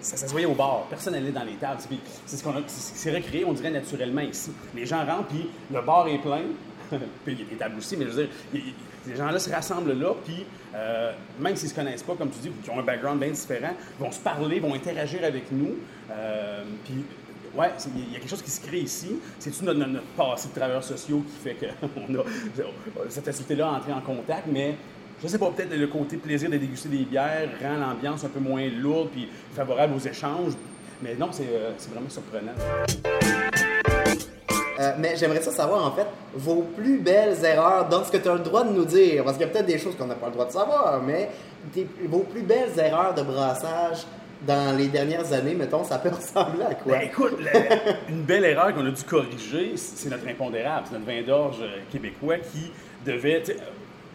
ça 0.00 0.16
s'assoyait 0.16 0.46
au 0.46 0.54
bar. 0.54 0.84
Personne 0.90 1.12
n'allait 1.14 1.30
dans 1.30 1.44
les 1.44 1.54
tables. 1.54 1.80
C'est 2.26 2.36
ce 2.36 2.42
qu'on 2.42 2.50
a, 2.56 2.60
c'est 2.66 3.12
recréé, 3.14 3.44
on 3.44 3.52
dirait, 3.52 3.70
naturellement 3.70 4.20
ici. 4.22 4.50
Les 4.74 4.86
gens 4.86 5.04
rentrent, 5.04 5.28
puis 5.28 5.48
le 5.72 5.80
bar 5.80 6.08
est 6.08 6.18
plein. 6.18 6.42
il 7.26 7.38
y 7.38 7.42
a 7.42 7.44
des 7.44 7.56
tables 7.56 7.78
aussi, 7.78 7.96
mais 7.96 8.06
je 8.06 8.10
veux 8.10 8.22
dire, 8.24 8.62
les 9.06 9.16
gens-là 9.16 9.38
se 9.38 9.50
rassemblent 9.50 9.92
là, 9.92 10.14
puis 10.24 10.44
euh, 10.74 11.12
même 11.40 11.56
s'ils 11.56 11.68
ne 11.68 11.70
se 11.70 11.74
connaissent 11.74 12.02
pas, 12.02 12.14
comme 12.14 12.30
tu 12.30 12.40
dis, 12.40 12.50
qui 12.62 12.70
ont 12.70 12.78
un 12.78 12.82
background 12.82 13.20
bien 13.20 13.30
différent, 13.30 13.74
vont 13.98 14.12
se 14.12 14.20
parler, 14.20 14.60
vont 14.60 14.74
interagir 14.74 15.24
avec 15.24 15.50
nous. 15.50 15.76
Euh, 16.10 16.62
puis 16.84 17.04
Ouais, 17.54 17.70
il 17.96 18.12
y 18.12 18.16
a 18.16 18.18
quelque 18.18 18.28
chose 18.28 18.42
qui 18.42 18.50
se 18.50 18.60
crée 18.60 18.80
ici. 18.80 19.18
C'est-tu 19.38 19.64
notre, 19.64 20.02
passé 20.16 20.48
de 20.48 20.54
travailleurs 20.54 20.84
sociaux 20.84 21.24
qui 21.26 21.42
fait 21.42 21.56
qu'on 21.56 22.14
a 22.18 22.24
cette 23.08 23.24
facilité-là 23.24 23.68
à 23.68 23.70
entrer 23.78 23.92
en 23.92 24.00
contact, 24.00 24.46
mais 24.46 24.76
je 25.22 25.26
sais 25.26 25.38
pas, 25.38 25.50
peut-être 25.50 25.74
le 25.74 25.86
côté 25.88 26.16
plaisir 26.16 26.50
de 26.50 26.56
déguster 26.56 26.88
des 26.88 27.04
bières 27.04 27.48
rend 27.60 27.78
l'ambiance 27.78 28.24
un 28.24 28.28
peu 28.28 28.38
moins 28.38 28.68
lourde 28.68 29.08
puis 29.12 29.28
favorable 29.54 29.94
aux 29.94 29.98
échanges. 29.98 30.52
Mais 31.02 31.14
non, 31.14 31.28
c'est 31.32 31.48
euh, 31.48 31.72
vraiment 31.92 32.10
surprenant. 32.10 32.52
Euh, 34.78 34.92
mais 34.98 35.16
j'aimerais 35.16 35.42
ça 35.42 35.50
savoir, 35.50 35.84
en 35.84 35.90
fait, 35.92 36.06
vos 36.34 36.62
plus 36.62 36.98
belles 36.98 37.36
erreurs 37.44 37.88
dans 37.88 38.04
ce 38.04 38.12
que 38.12 38.16
tu 38.18 38.28
as 38.28 38.34
le 38.34 38.40
droit 38.40 38.62
de 38.64 38.70
nous 38.70 38.84
dire. 38.84 39.24
Parce 39.24 39.36
qu'il 39.36 39.46
y 39.46 39.48
a 39.50 39.52
peut-être 39.52 39.66
des 39.66 39.78
choses 39.78 39.96
qu'on 39.96 40.06
n'a 40.06 40.14
pas 40.14 40.26
le 40.26 40.32
droit 40.32 40.46
de 40.46 40.52
savoir, 40.52 41.02
mais 41.02 41.30
tes- 41.72 41.88
vos 42.04 42.20
plus 42.20 42.42
belles 42.42 42.78
erreurs 42.78 43.12
de 43.14 43.22
brassage 43.22 44.06
dans 44.46 44.76
les 44.78 44.86
dernières 44.86 45.32
années, 45.32 45.54
mettons, 45.54 45.82
ça 45.82 45.98
peut 45.98 46.10
ressembler 46.14 46.62
à 46.64 46.74
quoi? 46.74 46.92
Ben, 46.92 47.02
écoute, 47.02 47.38
la- 47.42 48.08
une 48.08 48.22
belle 48.22 48.44
erreur 48.44 48.72
qu'on 48.72 48.86
a 48.86 48.90
dû 48.90 49.02
corriger, 49.02 49.72
c'est 49.76 50.10
notre 50.10 50.28
impondérable, 50.28 50.86
c'est 50.88 50.96
notre 50.98 51.06
vin 51.06 51.22
d'orge 51.22 51.58
euh, 51.60 51.78
québécois 51.90 52.36
qui 52.38 52.70
devait. 53.04 53.42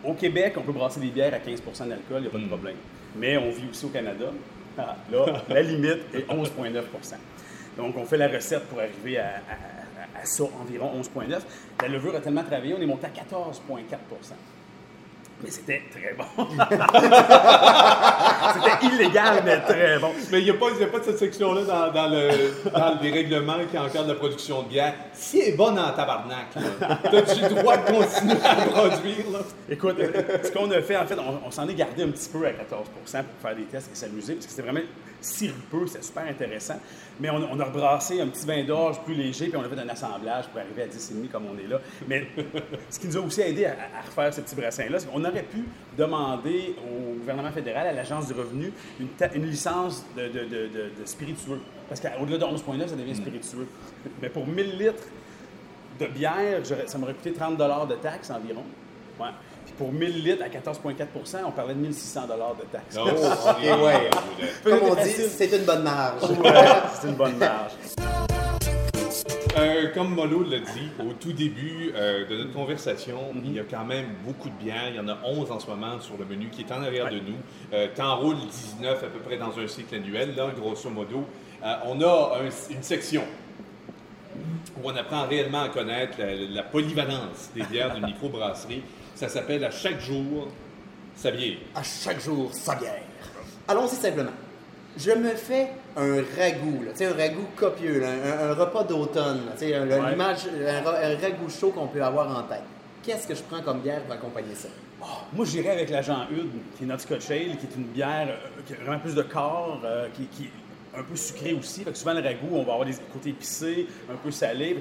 Au 0.06 0.14
Québec, 0.14 0.54
on 0.58 0.62
peut 0.62 0.72
brasser 0.72 1.00
des 1.02 1.08
bières 1.08 1.34
à 1.34 1.38
15% 1.40 1.88
d'alcool, 1.90 2.20
il 2.20 2.22
n'y 2.22 2.28
a 2.28 2.30
pas 2.30 2.38
de 2.38 2.48
problème. 2.48 2.76
Mais 3.18 3.36
on 3.38 3.50
vit 3.52 3.68
aussi 3.70 3.86
au 3.86 3.90
Canada. 3.90 4.26
Ah, 4.78 4.96
là, 5.12 5.26
la 5.50 5.62
limite 5.62 6.00
est 6.14 6.26
11,9% 6.32 6.82
Donc, 7.78 7.96
on 7.98 8.06
fait 8.06 8.18
la 8.18 8.28
recette 8.30 8.64
pour 8.68 8.80
arriver 8.80 9.20
à, 9.20 9.26
à- 9.26 9.83
ça, 10.26 10.44
environ 10.62 10.92
11,9 11.02 11.40
La 11.82 11.88
levure 11.88 12.16
a 12.16 12.20
tellement 12.20 12.44
travaillé, 12.44 12.74
on 12.78 12.82
est 12.82 12.86
monté 12.86 13.08
à 13.08 13.10
14,4% 13.10 13.16
Mais 15.44 15.50
c'était 15.50 15.82
très 15.92 16.14
bon. 16.14 16.24
c'était 18.54 18.86
illégal, 18.96 19.42
mais 19.44 19.60
très 19.62 20.00
bon. 20.00 20.12
Mais 20.32 20.40
il 20.40 20.46
n'y 20.46 20.52
a, 20.52 20.54
a 20.54 20.58
pas 20.58 21.00
de 21.00 21.04
cette 21.04 21.18
section-là 21.18 21.64
dans, 21.64 21.92
dans 21.92 22.08
le, 22.10 22.30
dans 22.72 23.00
les 23.02 23.12
règlements 23.12 23.58
qui 23.70 23.78
encadrent 23.78 24.08
la 24.08 24.16
production 24.16 24.64
de 24.64 24.70
bière. 24.70 24.94
Si 25.14 25.40
elle 25.40 25.50
est 25.50 25.58
bonne 25.58 25.78
en 25.78 25.92
tabarnak, 25.92 26.48
t'as-tu 27.12 27.42
le 27.42 27.50
droit 27.50 27.78
de 27.78 27.92
continuer 27.92 28.38
à 28.44 28.56
produire? 28.56 29.32
Là? 29.32 29.40
Écoute, 29.70 29.98
euh, 30.00 30.38
ce 30.44 30.52
qu'on 30.52 30.72
a 30.72 30.82
fait, 30.82 30.98
en 30.98 31.06
fait, 31.06 31.18
on, 31.20 31.48
on 31.48 31.52
s'en 31.52 31.68
est 31.68 31.76
gardé 31.76 32.04
un 32.04 32.10
petit 32.10 32.30
peu 32.30 32.46
à 32.46 32.52
14% 32.52 32.56
pour 32.64 33.14
faire 33.42 33.56
des 33.56 33.64
tests 33.64 33.90
et 33.92 33.96
s'amuser, 33.96 34.34
parce 34.36 34.46
que 34.46 34.52
c'était 34.52 34.64
vraiment 34.64 34.82
sirupeux, 35.24 35.88
c'était 35.88 36.04
super 36.04 36.24
intéressant. 36.28 36.80
Mais 37.20 37.30
on, 37.30 37.36
on 37.52 37.60
a 37.60 37.66
rebrassé 37.66 38.20
un 38.22 38.28
petit 38.28 38.46
vin 38.46 38.64
d'orge 38.64 39.00
plus 39.04 39.14
léger, 39.14 39.48
puis 39.48 39.58
on 39.58 39.64
a 39.64 39.70
fait 39.70 39.80
un 39.80 39.90
assemblage 39.90 40.48
pour 40.48 40.60
arriver 40.60 40.84
à 40.84 40.88
10,5 40.88 41.30
comme 41.30 41.44
on 41.46 41.58
est 41.64 41.68
là. 41.68 41.80
Mais 42.08 42.28
ce 42.90 43.00
qui 43.00 43.08
nous 43.08 43.18
a 43.18 43.22
aussi 43.22 43.42
aidé 43.42 43.66
à, 43.66 43.72
à 43.72 44.02
refaire 44.06 44.34
ce 44.34 44.42
petit 44.42 44.56
brassin-là, 44.56 45.00
c'est 45.00 45.08
qu'on 45.12 45.24
aurait 45.24 45.44
pu 45.44 45.64
demander 45.98 46.76
au 46.84 47.14
gouvernement 47.20 47.52
fédéral, 47.52 47.88
à 47.88 47.94
l'Agence 47.94 48.28
du 48.28 48.34
revenu, 48.34 48.72
une, 49.00 49.46
licence 49.46 50.04
de, 50.18 50.24
de- 50.28 50.46
de- 50.46 50.68
de- 50.68 50.92
de 51.00 51.06
spiritueux. 51.06 51.60
Parce 51.88 52.02
qu'au-delà 52.02 52.38
de 52.38 52.44
11,9, 52.46 52.88
ça 52.88 52.96
devient 52.96 53.16
spiritueux. 53.16 53.68
Mais 54.22 54.30
pour 54.30 54.48
1000 54.48 54.78
litres 54.78 55.04
de 56.00 56.06
bière, 56.08 56.62
ça 56.88 56.98
m'aurait 56.98 57.14
coûté 57.14 57.34
30 57.34 57.58
de 57.58 57.96
taxes 57.96 58.32
environ. 58.32 58.64
Ouais. 59.20 59.28
Pour 59.78 59.92
1000 59.92 60.24
litres 60.24 60.44
à 60.44 60.50
14,4% 60.50 61.38
on 61.48 61.52
parlait 61.52 61.74
de 61.74 61.80
1600 61.80 62.22
de 62.28 62.66
taxes. 62.72 62.96
Non, 62.96 63.06
ok, 63.06 63.84
ouais. 63.84 64.10
Comme 64.64 64.80
on 64.92 64.96
dit, 65.04 65.10
c'est 65.30 65.52
une 65.52 65.64
bonne 65.66 65.84
marge. 65.84 66.22
Ouais, 66.30 66.52
c'est 67.02 67.08
une 67.08 67.16
bonne 67.16 67.38
marge. 67.38 67.72
euh, 69.58 69.88
comme 69.94 70.14
Molo 70.16 70.44
l'a 70.44 70.60
dit 70.60 70.90
au 71.00 71.14
tout 71.14 71.32
début 71.34 71.92
euh, 71.96 72.28
de 72.28 72.38
notre 72.38 72.54
conversation, 72.54 73.18
il 73.44 73.54
y 73.54 73.60
a 73.60 73.64
quand 73.70 73.84
même 73.86 74.06
beaucoup 74.26 74.50
de 74.50 74.56
bières. 74.56 74.90
Il 74.90 74.96
y 74.96 75.00
en 75.00 75.08
a 75.08 75.18
11 75.26 75.52
en 75.52 75.60
ce 75.60 75.68
moment 75.68 76.00
sur 76.00 76.16
le 76.18 76.26
menu 76.26 76.50
qui 76.50 76.62
est 76.62 76.72
en 76.72 76.82
arrière 76.84 77.06
de 77.10 77.16
nous. 77.18 77.38
Euh, 77.74 77.88
T'en 77.96 78.18
roules 78.18 78.38
19 78.80 79.04
à 79.04 79.08
peu 79.08 79.20
près 79.20 79.38
dans 79.38 79.58
un 79.60 79.68
cycle 79.68 79.96
annuel, 79.96 80.36
là, 80.36 80.50
grosso 80.56 80.90
modo. 80.90 81.26
Euh, 81.64 81.74
on 81.86 82.02
a 82.02 82.38
un- 82.42 82.74
une 82.76 82.84
section 82.84 83.24
où 84.78 84.90
on 84.90 84.96
apprend 84.96 85.28
réellement 85.28 85.64
à 85.64 85.70
connaître 85.70 86.18
la, 86.20 86.36
la 86.36 86.64
polyvalence 86.64 87.50
des 87.56 87.64
bières 87.64 87.94
d'une 87.94 88.06
microbrasserie. 88.06 88.84
Ça 89.16 89.28
s'appelle 89.30 89.64
à 89.64 89.72
chaque 89.72 90.00
jour 90.00 90.48
sa 91.16 91.32
bière. 91.32 91.58
À 91.76 91.84
chaque 91.84 92.22
jour, 92.22 92.50
sa 92.54 92.76
bière. 92.76 93.02
Allons-y 93.68 93.96
simplement. 93.96 94.32
Je 94.98 95.12
me 95.12 95.30
fais 95.30 95.70
un 95.98 96.18
ragoût, 96.38 96.84
là, 96.86 96.92
tu 96.92 96.98
sais, 97.00 97.06
un 97.06 97.14
ragoût 97.14 97.48
copieux, 97.56 98.00
là, 98.00 98.10
un, 98.10 98.50
un 98.52 98.54
repas 98.54 98.84
d'automne, 98.84 99.46
là, 99.46 99.52
tu 99.54 99.66
sais, 99.66 99.76
un- 99.76 99.88
Ouais. 99.88 100.12
l'image, 100.12 100.40
un, 100.48 100.82
ra- 100.84 100.98
un 101.04 101.16
ragoût 101.18 101.50
chaud 101.50 101.72
qu'on 101.72 101.88
peut 101.88 102.04
avoir 102.04 102.30
en 102.38 102.44
tête. 102.44 102.62
Qu'est-ce 103.02 103.28
que 103.28 103.34
je 103.36 103.42
prends 103.44 103.62
comme 103.62 103.80
bière 103.82 104.02
pour 104.04 104.14
accompagner 104.14 104.54
ça? 104.56 104.68
Moi, 105.34 105.46
j'irais 105.46 105.72
avec 105.72 105.90
la 105.90 106.02
Jean 106.02 106.28
Hude, 106.32 106.52
qui 106.78 106.84
est 106.84 106.88
notre 106.88 107.02
Scotch 107.02 107.30
Ale, 107.32 107.58
qui 107.58 107.66
est 107.66 107.76
une 107.76 107.86
bière 107.86 108.28
euh, 108.30 108.62
qui 108.66 108.74
a 108.74 108.78
vraiment 108.78 109.00
plus 109.00 109.16
de 109.16 109.22
corps, 109.24 109.82
euh, 109.84 110.08
qui, 110.16 110.26
qui 110.28 110.44
est 110.46 110.52
un 110.96 111.04
peu 111.04 111.16
sucrée 111.16 111.54
aussi. 111.54 111.84
Fait 111.84 111.92
que 111.92 111.98
souvent, 111.98 112.14
le 112.14 112.22
ragoût, 112.22 112.50
on 112.52 112.64
va 112.64 112.74
avoir 112.74 112.86
des 112.86 112.94
côtés 113.12 113.30
épicés, 113.30 113.88
un 114.12 114.16
peu 114.16 114.32
salés. 114.32 114.78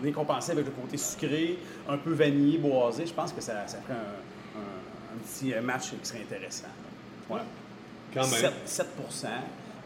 On 0.00 0.04
est 0.04 0.12
compensé 0.12 0.52
avec 0.52 0.66
le 0.66 0.70
côté 0.72 0.96
sucré, 0.96 1.58
un 1.88 1.98
peu 1.98 2.12
vanillé, 2.12 2.58
boisé. 2.58 3.06
Je 3.06 3.12
pense 3.12 3.32
que 3.32 3.40
ça, 3.40 3.66
ça 3.66 3.78
ferait 3.78 3.94
un, 3.94 4.58
un- 4.60 5.16
un 5.16 5.18
petit 5.18 5.52
euh, 5.54 5.60
match 5.62 5.90
qui 5.90 5.96
serait 6.08 6.20
intéressant. 6.20 6.68
Ouais. 7.30 7.40
Quand 8.14 8.20
même. 8.20 8.30
7, 8.30 8.52
7 8.64 8.86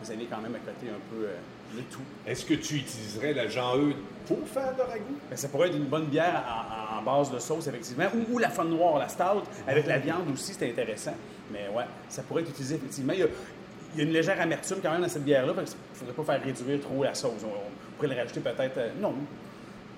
Vous 0.03 0.11
avez 0.11 0.25
quand 0.27 0.39
même 0.41 0.55
à 0.55 0.59
côté 0.59 0.89
un 0.89 1.01
peu 1.15 1.25
euh, 1.27 1.37
le 1.77 1.83
tout. 1.83 2.01
Est-ce 2.27 2.45
que 2.45 2.55
tu 2.55 2.77
utiliserais 2.77 3.33
la 3.33 3.49
Jean 3.49 3.77
Eudes 3.79 3.97
pour 4.27 4.47
faire 4.49 4.75
le 4.77 4.83
ragoût? 4.83 5.17
Ben, 5.31 5.37
ça 5.37 5.49
pourrait 5.49 5.69
être 5.69 5.77
une 5.77 5.85
bonne 5.87 6.07
bière 6.07 6.45
en, 6.47 6.99
en 6.99 7.03
base 7.03 7.31
de 7.33 7.39
sauce, 7.39 7.67
effectivement. 7.69 8.07
Ou, 8.15 8.35
ou 8.35 8.39
la 8.39 8.51
fun 8.51 8.65
noire, 8.65 8.99
la 8.99 9.09
stout, 9.09 9.45
avec 9.67 9.87
la 9.87 9.99
viande 9.99 10.31
aussi, 10.33 10.53
c'est 10.53 10.69
intéressant. 10.69 11.15
Mais 11.53 11.69
ouais, 11.75 11.85
ça 12.09 12.23
pourrait 12.23 12.43
être 12.43 12.51
utilisé, 12.51 12.75
effectivement. 12.77 13.13
Il 13.15 13.21
y 13.21 13.23
a, 13.23 13.27
il 13.95 13.99
y 13.99 14.01
a 14.03 14.05
une 14.05 14.13
légère 14.13 14.41
amertume 14.41 14.79
quand 14.83 14.93
même 14.93 15.03
dans 15.03 15.09
cette 15.09 15.25
bière-là, 15.25 15.53
fait 15.55 15.65
qu'il 15.65 15.75
ne 15.75 15.97
faudrait 15.97 16.15
pas 16.15 16.33
faire 16.35 16.43
réduire 16.45 16.81
trop 16.81 17.03
la 17.03 17.15
sauce. 17.15 17.33
On, 17.45 17.49
pourrait 17.97 18.15
le 18.15 18.21
rajouter 18.21 18.41
peut-être, 18.41 18.79
euh, 18.79 18.89
non, 19.01 19.15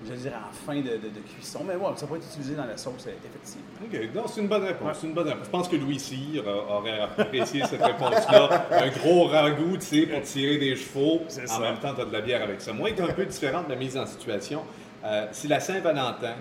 je 0.05 0.11
veux 0.11 0.17
dire 0.17 0.33
en 0.33 0.51
fin 0.53 0.75
de, 0.75 0.81
de- 0.81 1.09
de 1.09 1.19
cuisson. 1.33 1.61
Mais 1.65 1.75
ouais, 1.75 1.87
ça 1.95 2.05
pourrait 2.05 2.19
être 2.19 2.27
utilisé 2.27 2.55
dans 2.55 2.65
la 2.65 2.75
sauce, 2.75 3.07
euh, 3.07 3.11
effectivement. 3.11 3.63
OK, 4.09 4.15
non, 4.15 4.23
c'est 4.27 4.41
une 4.41 4.47
bonne 4.49 4.63
réponse. 4.65 4.97
C'est 4.99 5.07
une 5.07 5.13
bonne 5.13 5.29
réponse. 5.29 5.45
Je 5.45 5.49
pense 5.49 5.67
que 5.69 5.75
Louis 5.77 5.99
Cyr 5.99 6.43
aurait 6.69 6.99
apprécié 6.99 7.63
cette 7.65 7.81
réponse-là. 7.83 8.67
Un 8.71 8.89
gros 8.89 9.25
ragoût, 9.27 9.77
tu 9.77 9.85
sais, 9.85 10.01
pour 10.07 10.21
tirer 10.23 10.57
des 10.57 10.75
chevaux. 10.75 11.21
C'est 11.29 11.43
En 11.49 11.55
ça. 11.55 11.59
même 11.61 11.77
temps, 11.77 11.93
tu 11.95 12.01
as 12.01 12.05
de 12.05 12.11
la 12.13 12.21
bière 12.21 12.43
avec 12.43 12.59
ça. 12.59 12.73
Moi, 12.73 12.89
est 12.89 12.99
un 12.99 13.07
peu 13.13 13.25
différente 13.25 13.67
de 13.67 13.71
la 13.73 13.79
mise 13.79 13.95
en 13.97 14.05
situation. 14.05 14.63
Euh, 15.05 15.27
c'est 15.31 15.47
la 15.47 15.61
Saint-Valentin. 15.61 16.33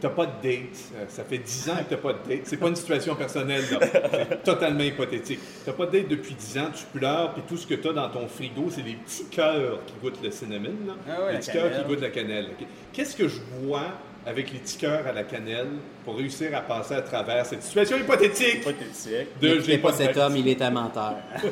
T'as 0.00 0.08
pas 0.08 0.26
de 0.26 0.32
date. 0.42 0.78
Euh, 0.96 1.04
ça 1.08 1.24
fait 1.24 1.38
10 1.38 1.70
ans 1.70 1.76
que 1.76 1.90
t'as 1.90 1.96
pas 1.96 2.12
de 2.14 2.28
date. 2.28 2.40
C'est 2.44 2.56
pas 2.56 2.68
une 2.68 2.76
situation 2.76 3.14
personnelle. 3.14 3.62
C'est 3.68 4.42
totalement 4.42 4.82
hypothétique. 4.82 5.40
T'as 5.64 5.72
pas 5.72 5.86
de 5.86 5.98
date 5.98 6.08
depuis 6.08 6.34
10 6.34 6.58
ans, 6.58 6.70
tu 6.74 6.84
pleures, 6.98 7.32
puis 7.34 7.42
tout 7.48 7.56
ce 7.56 7.66
que 7.66 7.74
t'as 7.74 7.92
dans 7.92 8.08
ton 8.08 8.26
frigo, 8.28 8.66
c'est 8.70 8.82
des 8.82 8.94
petits 8.94 9.26
cœurs 9.26 9.80
qui 9.86 9.94
goûtent 10.02 10.22
le 10.22 10.30
cinnamon, 10.30 10.74
là. 10.86 10.94
Ah 11.08 11.24
ouais, 11.24 11.32
la 11.34 11.38
petits 11.38 11.52
cœurs 11.52 11.70
qui 11.70 11.88
goûtent 11.88 12.00
la 12.00 12.10
cannelle. 12.10 12.48
Qu'est-ce 12.92 13.14
que 13.16 13.28
je 13.28 13.40
vois 13.62 13.88
avec 14.26 14.52
les 14.52 14.60
cœurs 14.78 15.06
à 15.06 15.12
la 15.12 15.24
cannelle 15.24 15.68
pour 16.04 16.16
réussir 16.16 16.54
à 16.54 16.60
passer 16.60 16.94
à 16.94 17.02
travers 17.02 17.46
cette 17.46 17.62
situation 17.62 17.96
hypothétique 17.96 18.60
Hypothétique. 18.60 19.28
de 19.40 19.48
Ne 19.48 19.60
j'ai 19.60 19.78
pas 19.78 19.92
de 19.92 19.96
cet 19.96 20.16
homme, 20.16 20.36
il 20.36 20.46
est 20.48 20.60
un 20.60 20.70
menteur. 20.70 21.14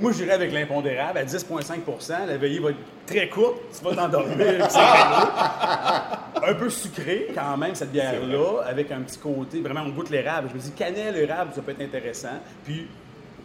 Moi, 0.00 0.12
j'irais 0.12 0.32
avec 0.32 0.52
l'impondérable 0.52 1.18
à 1.18 1.24
10,5% 1.24 2.26
La 2.26 2.36
veillée 2.36 2.58
va 2.58 2.70
être 2.70 2.78
très 3.06 3.28
courte. 3.28 3.60
Tu 3.76 3.84
vas 3.84 3.94
t'endormir 3.94 4.70
ça. 4.70 6.26
Un 6.42 6.54
peu 6.54 6.70
sucré, 6.70 7.28
quand 7.34 7.56
même, 7.56 7.74
cette 7.74 7.92
bière-là, 7.92 8.62
avec 8.66 8.90
un 8.90 9.00
petit 9.02 9.18
côté. 9.18 9.60
Vraiment, 9.60 9.82
on 9.86 9.90
goûte 9.90 10.10
l'érable. 10.10 10.48
Je 10.50 10.54
me 10.56 10.60
dis, 10.60 10.72
cannelle, 10.72 11.16
érable, 11.16 11.52
ça 11.54 11.60
peut 11.62 11.72
être 11.72 11.82
intéressant. 11.82 12.40
Puis, 12.64 12.88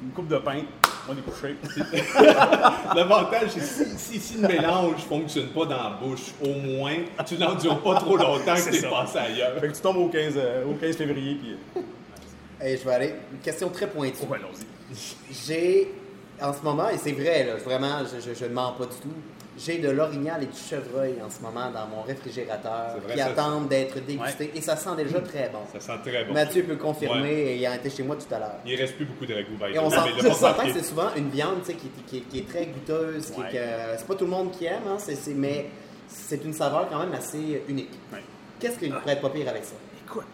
une 0.02 0.12
coupe 0.12 0.28
de 0.28 0.38
pain, 0.38 0.62
on 1.10 1.14
est 1.14 1.22
couché. 1.22 1.56
L'avantage, 2.96 3.50
c'est 3.50 3.62
si, 3.62 3.98
si, 3.98 4.20
si 4.20 4.38
le 4.42 4.48
mélange 4.48 4.96
ne 4.96 5.02
fonctionne 5.02 5.48
pas 5.48 5.66
dans 5.66 5.84
la 5.84 6.00
bouche, 6.02 6.32
au 6.44 6.54
moins, 6.54 6.96
tu 7.26 7.38
n'endures 7.38 7.82
pas 7.82 7.96
trop 7.96 8.18
longtemps 8.18 8.56
que 8.56 8.70
tu 8.70 8.76
es 8.76 8.80
ça. 8.80 8.90
passé 8.90 9.18
ailleurs. 9.18 9.60
fait 9.60 9.68
que 9.68 9.74
tu 9.74 9.82
tombes 9.82 9.98
au 9.98 10.10
15, 10.10 10.34
euh, 10.38 10.66
au 10.66 10.74
15 10.74 10.96
février, 10.96 11.36
puis. 11.36 11.58
Et 12.64 12.78
je 12.78 12.84
vais 12.86 12.94
aller. 12.94 13.16
Une 13.32 13.40
question 13.40 13.70
très 13.70 13.88
pointue. 13.88 14.24
Oh, 14.30 14.34
allons-y. 14.34 15.36
J'ai, 15.46 15.94
en 16.42 16.54
ce 16.54 16.62
moment, 16.62 16.90
et 16.90 16.98
c'est 16.98 17.12
vrai, 17.12 17.44
là, 17.46 17.56
vraiment, 17.56 18.00
je 18.06 18.46
ne 18.46 18.54
mens 18.54 18.72
pas 18.72 18.86
du 18.86 18.96
tout, 19.02 19.14
j'ai 19.58 19.78
de 19.78 19.90
l'orignal 19.90 20.44
et 20.44 20.48
du 20.48 20.58
chevreuil 20.58 21.16
en 21.26 21.30
ce 21.30 21.42
moment 21.42 21.72
dans 21.72 21.88
mon 21.88 22.02
réfrigérateur 22.02 22.98
vrai, 23.04 23.14
qui 23.14 23.20
ça, 23.20 23.28
attendent 23.28 23.68
d'être 23.70 24.00
dégustés 24.06 24.52
et 24.54 24.62
ça 24.62 24.76
sent 24.76 24.96
déjà 24.98 25.22
très 25.22 25.50
bon. 25.50 25.60
Ça 25.72 25.80
sent 25.80 26.00
très 26.10 26.26
bon. 26.26 26.34
Mathieu 26.34 26.64
peut 26.64 26.76
confirmer, 26.76 27.22
Ouais. 27.22 27.34
et 27.54 27.58
il 27.58 27.66
a 27.66 27.76
été 27.76 27.90
chez 27.90 28.04
moi 28.04 28.16
tout 28.18 28.34
à 28.34 28.40
l'heure. 28.40 28.56
Il 28.66 28.74
ne 28.74 28.78
reste 28.78 28.96
plus 28.96 29.06
beaucoup 29.06 29.26
de 29.26 29.34
ragoût, 29.34 29.54
Et 29.74 29.80
on 29.80 29.90
s'entend 29.90 30.64
que 30.66 30.74
c'est 30.74 30.84
souvent 30.84 31.10
une 31.16 31.30
viande 31.30 31.62
qui, 31.64 31.76
qui- 32.08 32.22
qui 32.22 32.40
est 32.40 32.48
très 32.50 32.66
goûteuse, 32.66 33.32
Ouais. 33.38 33.50
que 33.52 33.98
c'est 33.98 34.08
pas 34.08 34.16
tout 34.16 34.26
le 34.26 34.32
monde 34.32 34.52
qui 34.52 34.66
aime, 34.66 34.84
hein, 34.88 34.98
mais 35.36 35.70
c'est 36.08 36.44
une 36.44 36.54
saveur 36.54 36.88
quand 36.90 37.00
même 37.00 37.14
assez 37.14 37.64
unique. 37.70 37.92
Qu'est-ce 38.60 38.78
qui 38.80 38.90
pourrait 38.90 39.14
être 39.14 39.22
pas 39.22 39.30
pire 39.30 39.48
avec 39.50 39.64
ça? 39.66 39.76
Écoute, 40.06 40.26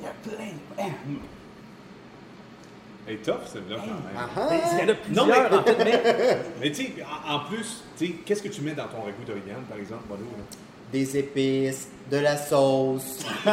il 0.00 0.04
y 0.04 0.06
a 0.06 0.12
plein. 0.36 0.84
Hein, 0.84 0.90
Elle 3.08 3.14
est 3.14 3.18
tough, 3.24 3.40
celle-là, 3.46 3.76
quand 3.76 3.86
même. 3.86 3.96
Ah 4.16 4.28
ah! 4.36 4.46
mais 4.50 4.60
il 4.72 4.78
y 4.80 4.82
en 4.84 4.92
a 4.92 4.94
plusieurs, 4.96 5.26
Non, 5.26 5.32
mais- 5.32 5.56
en 5.56 5.62
fait, 5.62 5.78
mais. 5.84 6.02
Mais 6.60 6.70
tu 6.72 6.84
sais, 6.84 6.92
en, 7.26 7.38
plus, 7.40 7.82
tu 7.96 8.06
sais, 8.06 8.12
qu'est-ce 8.24 8.42
que 8.42 8.48
tu 8.48 8.60
mets 8.60 8.72
dans 8.74 8.86
ton 8.86 8.98
ragoût 9.00 9.24
d'orignal, 9.26 9.56
par 9.68 9.78
exemple, 9.78 10.02
là? 10.10 10.16
Des 10.92 11.16
épices, 11.18 11.88
de 12.10 12.18
la 12.18 12.36
sauce. 12.36 13.24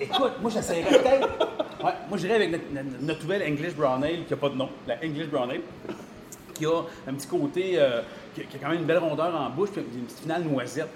Écoute, 0.00 0.32
moi, 0.40 0.50
j'essaierais 0.50 0.88
peut-être. 0.98 1.28
Ouais, 1.84 1.92
moi, 2.08 2.18
j'irais 2.18 2.34
avec 2.34 2.50
notre, 2.50 2.64
notre- 2.72 3.00
notre 3.02 3.22
nouvelle 3.22 3.42
English 3.42 3.74
Brown 3.74 4.02
Ale, 4.02 4.24
qui 4.24 4.32
n'a 4.32 4.36
pas 4.36 4.48
de 4.48 4.54
nom, 4.56 4.68
la 4.86 4.96
English 5.04 5.26
Brown 5.28 5.50
Ale, 5.50 5.60
qui 6.54 6.66
a 6.66 6.82
un 7.08 7.14
petit 7.14 7.26
côté, 7.26 7.72
euh, 7.78 8.02
qui, 8.34 8.40
a, 8.42 8.44
qui 8.44 8.56
a 8.56 8.60
quand 8.60 8.68
même 8.70 8.78
une 8.80 8.84
belle 8.86 8.98
rondeur 8.98 9.34
en 9.34 9.50
bouche, 9.50 9.70
puis 9.70 9.82
une 9.94 10.04
petite 10.04 10.20
finale 10.20 10.42
noisette. 10.44 10.88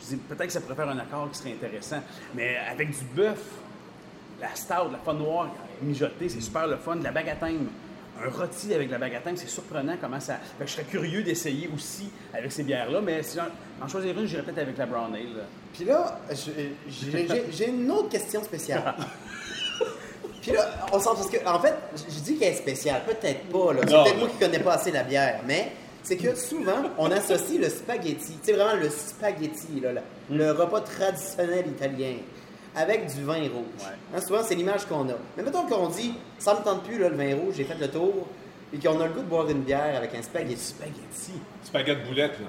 Je 0.00 0.06
dis, 0.06 0.16
peut-être 0.16 0.46
que 0.46 0.52
ça 0.52 0.60
pourrait 0.60 0.74
faire 0.76 0.88
un 0.88 0.98
accord 0.98 1.28
qui 1.30 1.38
serait 1.38 1.52
intéressant. 1.52 2.00
Mais 2.34 2.56
avec 2.70 2.90
du 2.90 3.04
bœuf, 3.16 3.40
la 4.40 4.54
stout, 4.54 4.90
la 4.92 4.98
fun 5.04 5.14
noire 5.14 5.48
mijotée, 5.82 6.28
c'est 6.28 6.40
super 6.40 6.66
le 6.66 6.76
fun. 6.76 6.96
De 6.96 7.04
la 7.04 7.12
bagatelle, 7.12 7.56
un 8.24 8.30
rôti 8.30 8.74
avec 8.74 8.88
de 8.88 8.92
la 8.92 8.98
bagatelle, 8.98 9.36
c'est 9.38 9.48
surprenant 9.48 9.94
comment 10.00 10.18
ça. 10.20 10.34
Fait 10.58 10.64
que 10.64 10.70
je 10.70 10.74
serais 10.74 10.84
curieux 10.84 11.22
d'essayer 11.22 11.68
aussi 11.74 12.10
avec 12.34 12.50
ces 12.52 12.62
bières-là, 12.64 13.00
mais 13.00 13.22
si 13.22 13.36
j'en- 13.36 13.84
en 13.84 13.88
choisir 13.88 14.18
une, 14.18 14.26
j'irais 14.26 14.42
peut-être 14.42 14.58
avec 14.58 14.76
la 14.78 14.86
Brown 14.86 15.14
Ale. 15.14 15.36
là. 15.36 15.42
Puis 15.72 15.84
là, 15.84 16.18
je- 16.30 17.52
j'ai 17.52 17.68
une 17.68 17.90
autre 17.90 18.08
question 18.08 18.42
spéciale. 18.42 18.94
Puis 20.42 20.52
là, 20.52 20.70
on 20.92 20.98
sent 20.98 21.10
parce 21.14 21.28
que, 21.28 21.46
en 21.46 21.58
fait, 21.60 21.74
je 21.96 22.20
dis 22.20 22.36
qu'elle 22.38 22.52
est 22.54 22.56
spéciale, 22.56 23.02
peut-être 23.04 23.44
pas, 23.48 23.72
là. 23.74 23.80
C'est 23.82 23.86
peut-être 23.88 24.18
moi 24.18 24.28
qui 24.28 24.36
connais 24.38 24.60
pas 24.60 24.74
assez 24.74 24.90
la 24.92 25.02
bière, 25.02 25.40
mais 25.46 25.72
c'est 26.02 26.16
que 26.16 26.34
souvent, 26.34 26.82
on 26.96 27.10
associe 27.10 27.60
le 27.60 27.68
spaghetti, 27.68 28.32
tu 28.38 28.44
sais, 28.44 28.52
vraiment 28.52 28.80
le 28.80 28.88
spaghetti, 28.88 29.80
là, 29.82 29.92
le, 29.92 30.36
le 30.36 30.52
repas 30.52 30.80
traditionnel 30.80 31.66
italien, 31.68 32.14
avec 32.76 33.06
du 33.14 33.22
vin 33.24 33.34
rouge. 33.40 33.48
Ouais. 33.80 33.86
Hein, 34.16 34.20
souvent, 34.20 34.40
c'est 34.42 34.54
l'image 34.54 34.84
qu'on 34.86 35.08
a. 35.08 35.14
Mais 35.36 35.42
mettons 35.42 35.66
qu'on 35.66 35.88
dit, 35.88 36.14
ça 36.38 36.54
me 36.54 36.60
tente 36.64 36.82
plus, 36.84 36.98
là, 36.98 37.08
le 37.08 37.16
vin 37.16 37.34
rouge, 37.36 37.54
j'ai 37.56 37.64
fait 37.64 37.78
le 37.80 37.88
tour, 37.88 38.26
et 38.72 38.78
qu'on 38.78 39.00
a 39.00 39.06
le 39.06 39.12
goût 39.12 39.20
de 39.20 39.26
boire 39.28 39.48
une 39.48 39.62
bière 39.62 39.94
avec 39.96 40.14
un 40.14 40.22
spaghetti. 40.22 40.56
Spaghetti. 40.62 41.32
Spaghetti 41.64 42.00
boulette, 42.08 42.38
là. 42.40 42.46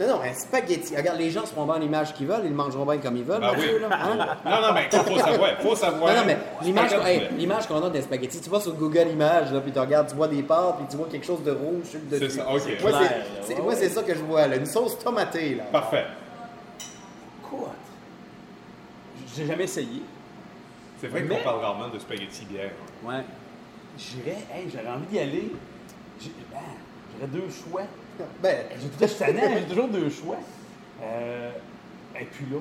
Non, 0.00 0.06
non, 0.16 0.22
un 0.22 0.32
spaghetti. 0.32 0.96
Regarde, 0.96 1.18
les 1.18 1.30
gens 1.30 1.44
seront 1.44 1.66
bien 1.66 1.78
l'image 1.78 2.14
qu'ils 2.14 2.26
veulent, 2.26 2.40
ils 2.44 2.48
le 2.48 2.54
mangeront 2.54 2.86
bien 2.86 2.96
comme 2.96 3.14
ils 3.18 3.24
veulent. 3.24 3.40
Ben 3.42 3.50
Mathieu, 3.52 3.74
oui. 3.74 3.80
là, 3.82 3.88
hein? 3.92 4.36
Non, 4.42 4.66
non, 4.68 4.72
mais 4.72 4.88
faut 4.90 5.18
savoir, 5.18 5.50
faut 5.60 5.76
savoir. 5.76 6.14
Non, 6.14 6.20
non, 6.20 6.26
mais 6.26 6.38
l'image 6.62 6.84
qu'on 6.90 6.96
Spaghetti 6.96 7.10
hey, 7.10 7.18
boulette. 7.18 7.38
l'image 7.38 7.66
qu'on 7.68 7.84
a 7.84 7.90
des 7.90 8.00
spaghettis, 8.00 8.40
tu 8.40 8.48
vas 8.48 8.60
sur 8.60 8.72
Google 8.72 9.08
Images, 9.12 9.52
là, 9.52 9.60
puis 9.60 9.70
tu 9.70 9.78
regardes, 9.78 10.08
tu 10.08 10.14
vois 10.14 10.28
des 10.28 10.42
pâtes, 10.42 10.76
puis 10.78 10.86
tu 10.88 10.96
vois 10.96 11.08
quelque 11.10 11.26
chose 11.26 11.42
de 11.44 11.50
rouge 11.50 11.84
sur 11.84 11.98
le 12.00 12.06
dessus. 12.18 12.30
C'est 12.30 12.38
ça, 12.38 12.46
ok. 12.48 12.52
Moi, 12.54 12.56
Clair, 12.56 12.78
c'est- 12.80 12.88
là, 12.88 13.24
c'est, 13.42 13.54
ouais, 13.54 13.60
moi, 13.60 13.68
ouais. 13.74 13.78
c'est 13.78 13.88
ça 13.90 14.02
que 14.02 14.14
je 14.14 14.20
vois, 14.20 14.46
là, 14.46 14.56
une 14.56 14.66
sauce 14.66 14.98
tomatée, 14.98 15.56
là. 15.56 15.64
Parfait. 15.70 16.06
Écoute, 17.44 17.68
j'ai 19.36 19.46
jamais 19.46 19.64
essayé. 19.64 20.02
C'est 21.00 21.08
vrai 21.08 21.22
Mais- 21.22 21.38
qu'on 21.38 21.44
parle 21.44 21.60
rarement 21.60 21.88
de 21.88 21.98
spaghetti 21.98 22.44
bière. 22.44 22.70
Ouais. 23.04 23.22
J'irais, 23.98 24.38
hey, 24.54 24.70
j'aurais 24.72 24.88
envie 24.88 25.06
d'y 25.06 25.18
aller. 25.18 25.52
Ah, 26.54 26.58
J'aurais 27.14 27.30
deux 27.32 27.50
choix. 27.50 27.82
Ben, 28.42 28.66
J'ai 28.70 29.08
j'ai 29.58 29.64
toujours 29.68 29.88
deux 29.88 30.08
choix. 30.10 30.36
Euh, 31.02 31.50
et 32.18 32.24
puis 32.24 32.46
là. 32.50 32.58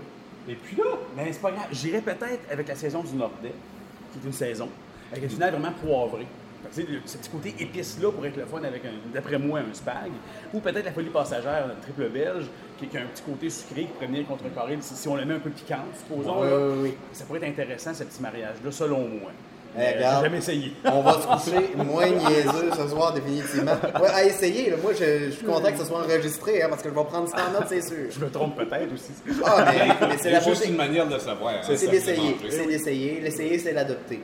Et 0.49 0.55
puis 0.55 0.75
là, 0.75 0.83
Mais 1.15 1.31
c'est 1.31 1.39
pas 1.41 1.51
grave. 1.51 1.67
J'irais 1.71 2.01
peut-être 2.01 2.51
avec 2.51 2.67
la 2.67 2.75
saison 2.75 3.03
du 3.03 3.13
Nordais, 3.15 3.53
qui 4.11 4.19
est 4.19 4.25
une 4.25 4.33
saison, 4.33 4.67
avec 5.11 5.23
une 5.23 5.29
finale 5.29 5.51
vraiment 5.53 5.71
poivrée. 5.73 6.25
Ce 6.71 7.17
petit 7.17 7.29
côté 7.29 7.55
épice-là 7.59 8.11
pourrait 8.11 8.29
être 8.29 8.37
le 8.37 8.45
fun 8.45 8.63
avec, 8.63 8.83
d'après 9.13 9.37
moi, 9.37 9.59
un 9.59 9.73
spag. 9.73 10.11
Ou 10.53 10.59
peut-être 10.59 10.85
la 10.85 10.91
folie 10.91 11.09
passagère, 11.09 11.67
notre 11.67 11.81
triple 11.81 12.09
belge, 12.09 12.45
qui, 12.79 12.87
qui 12.87 12.97
a 12.97 13.01
un 13.01 13.05
petit 13.05 13.23
côté 13.23 13.49
sucré 13.49 13.81
qui 13.81 13.87
pourrait 13.87 14.07
venir 14.07 14.25
contrecarrer 14.27 14.77
si, 14.81 14.95
si 14.95 15.07
on 15.07 15.15
le 15.15 15.25
met 15.25 15.33
un 15.35 15.39
peu 15.39 15.49
piquant, 15.49 15.77
supposons. 15.97 16.41
oui, 16.41 16.49
là. 16.49 16.57
oui, 16.57 16.73
oui. 16.83 16.93
Ça 17.13 17.25
pourrait 17.25 17.39
être 17.39 17.49
intéressant, 17.59 17.93
ce 17.93 18.03
petit 18.03 18.21
mariage-là, 18.21 18.71
selon 18.71 18.99
moi. 19.07 19.31
Eh, 19.73 19.79
J'ai 19.79 19.95
regarde, 19.95 20.23
jamais 20.25 20.37
essayé. 20.39 20.73
on 20.83 21.01
va 21.01 21.13
se 21.13 21.27
coucher 21.27 21.75
moins 21.77 22.05
niaiseux 22.09 22.71
ce 22.75 22.87
soir, 22.89 23.13
définitivement. 23.13 23.71
Ouais, 24.01 24.09
à 24.13 24.25
essayer, 24.25 24.69
là. 24.69 24.75
Moi, 24.83 24.91
je, 24.93 25.25
je 25.27 25.31
suis 25.31 25.45
content 25.45 25.71
que 25.71 25.77
ce 25.77 25.85
soit 25.85 25.99
enregistré, 26.03 26.61
hein, 26.61 26.67
parce 26.69 26.81
que 26.83 26.89
je 26.89 26.93
vais 26.93 27.03
prendre 27.05 27.29
100 27.29 27.37
notes, 27.53 27.65
c'est 27.69 27.81
sûr. 27.81 27.97
Je 28.09 28.19
me 28.19 28.29
trompe 28.29 28.57
peut-être 28.57 28.93
aussi. 28.93 29.11
Ah, 29.45 29.65
mais, 29.71 29.87
mais 30.07 30.17
c'est 30.17 30.23
C'est 30.23 30.31
la 30.31 30.39
juste 30.41 30.55
beauté. 30.59 30.69
une 30.71 30.75
manière 30.75 31.07
de 31.07 31.13
le 31.13 31.19
savoir. 31.21 31.53
hein, 31.53 31.61
C'est 31.73 31.87
d'essayer. 31.89 32.35
C'est 32.49 32.65
d'essayer. 32.67 33.21
L'essayer, 33.21 33.59
c'est 33.59 33.71
l'adopter. 33.71 34.19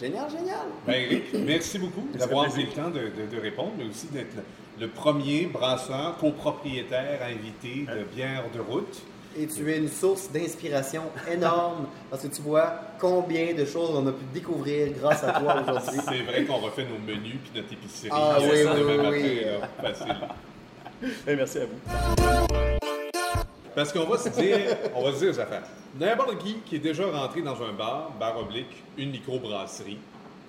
Génial, 0.00 0.28
génial. 0.30 0.66
Ben, 0.86 0.94
Eric, 0.94 1.24
merci 1.34 1.78
beaucoup 1.78 2.08
d'avoir 2.14 2.48
pris 2.48 2.62
le 2.64 2.68
temps 2.70 2.90
de, 2.90 3.00
de- 3.00 3.34
de 3.36 3.40
répondre, 3.40 3.72
mais 3.78 3.84
aussi 3.84 4.06
d'être 4.08 4.34
le, 4.36 4.86
le 4.86 4.88
premier 4.88 5.46
brasseur 5.46 6.16
copropriétaire 6.18 7.20
invité 7.22 7.86
de 7.86 8.04
bière 8.14 8.44
de 8.54 8.60
route. 8.60 9.02
Et 9.38 9.46
tu 9.46 9.70
es 9.72 9.78
une 9.78 9.88
source 9.88 10.30
d'inspiration 10.30 11.04
énorme 11.30 11.86
parce 12.10 12.22
que 12.22 12.28
tu 12.28 12.42
vois 12.42 12.74
combien 13.00 13.54
de 13.54 13.64
choses 13.64 13.90
on 13.94 14.06
a 14.06 14.12
pu 14.12 14.24
découvrir 14.34 14.88
grâce 15.00 15.24
à 15.24 15.32
toi 15.40 15.62
aujourd'hui. 15.62 16.00
C'est 16.06 16.22
vrai 16.22 16.44
qu'on 16.44 16.58
refait 16.58 16.84
nos 16.84 16.98
menus 16.98 17.36
puis 17.42 17.52
notre 17.60 17.72
épicerie 17.72 18.10
Ah 18.12 18.36
oui, 18.40 18.46
oui, 18.52 18.82
oui, 18.84 18.96
matin, 18.98 19.10
oui. 19.10 19.40
là. 19.44 19.90
Facile. 19.90 20.16
Ben, 21.26 21.36
merci 21.36 21.58
à 21.58 21.62
vous. 21.64 22.78
Parce 23.74 23.92
qu'on 23.92 24.04
va 24.04 24.18
se 24.18 24.28
dire, 24.28 24.58
on 24.94 25.02
va 25.02 25.12
se 25.12 25.18
dire 25.20 25.30
aux 25.30 25.40
affaires. 25.40 25.62
N'importe 25.98 26.38
qui 26.38 26.56
qui 26.66 26.76
est 26.76 26.80
déjà 26.80 27.06
rentré 27.06 27.42
dans 27.42 27.60
un 27.62 27.72
bar, 27.72 28.12
bar 28.18 28.38
oblique, 28.38 28.82
une 28.96 29.10
microbrasserie, 29.10 29.98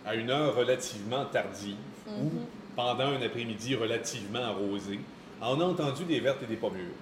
à 0.06 0.16
une 0.16 0.30
heure 0.30 0.56
relativement 0.56 1.26
tardive 1.26 1.76
ou 2.08 2.30
pendant 2.76 3.08
un 3.08 3.22
après-midi 3.22 3.76
relativement 3.76 4.44
arrosé, 4.44 5.00
en 5.42 5.60
a 5.60 5.64
entendu 5.64 6.04
des 6.06 6.20
vertes 6.20 6.44
et 6.44 6.48
des 6.48 6.56
pommures. 6.56 6.94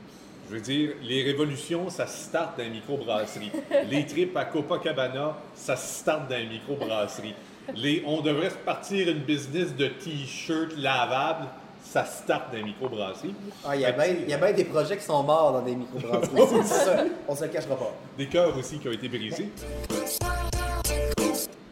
Je 0.49 0.55
veux 0.55 0.61
dire, 0.61 0.91
les 1.03 1.23
révolutions, 1.23 1.89
ça 1.89 2.07
se 2.07 2.25
start 2.25 2.57
dans 2.57 2.63
les 2.63 2.69
microbrasseries. 2.69 3.51
les 3.89 4.05
trips 4.05 4.35
à 4.35 4.45
Copacabana, 4.45 5.37
ça 5.55 5.75
se 5.75 5.99
start 5.99 6.29
dans 6.29 6.37
les 6.37 6.47
microbrasseries. 6.47 7.35
Les, 7.75 8.03
on 8.05 8.21
devrait 8.21 8.49
se 8.49 8.55
partir 8.55 9.07
une 9.07 9.19
business 9.19 9.75
de 9.75 9.87
t-shirts 9.87 10.75
lavables, 10.77 11.47
ça 11.83 12.05
se 12.05 12.23
start 12.23 12.51
dans 12.51 12.57
les 12.57 12.63
microbrasseries. 12.63 13.33
Ah, 13.65 13.75
il 13.75 13.81
y 13.81 13.85
a 13.85 13.91
bien 14.38 14.53
des 14.53 14.65
projets 14.65 14.97
qui 14.97 15.03
sont 15.03 15.23
morts 15.23 15.53
dans 15.53 15.61
des 15.61 15.75
microbrasseries. 15.75 16.63
Ça. 16.65 17.03
On 17.27 17.35
se 17.35 17.43
le 17.43 17.50
cachera 17.50 17.75
pas. 17.75 17.93
des 18.17 18.27
cœurs 18.27 18.55
aussi 18.57 18.79
qui 18.79 18.88
ont 18.88 18.93
été 18.93 19.09
brisés. 19.09 19.50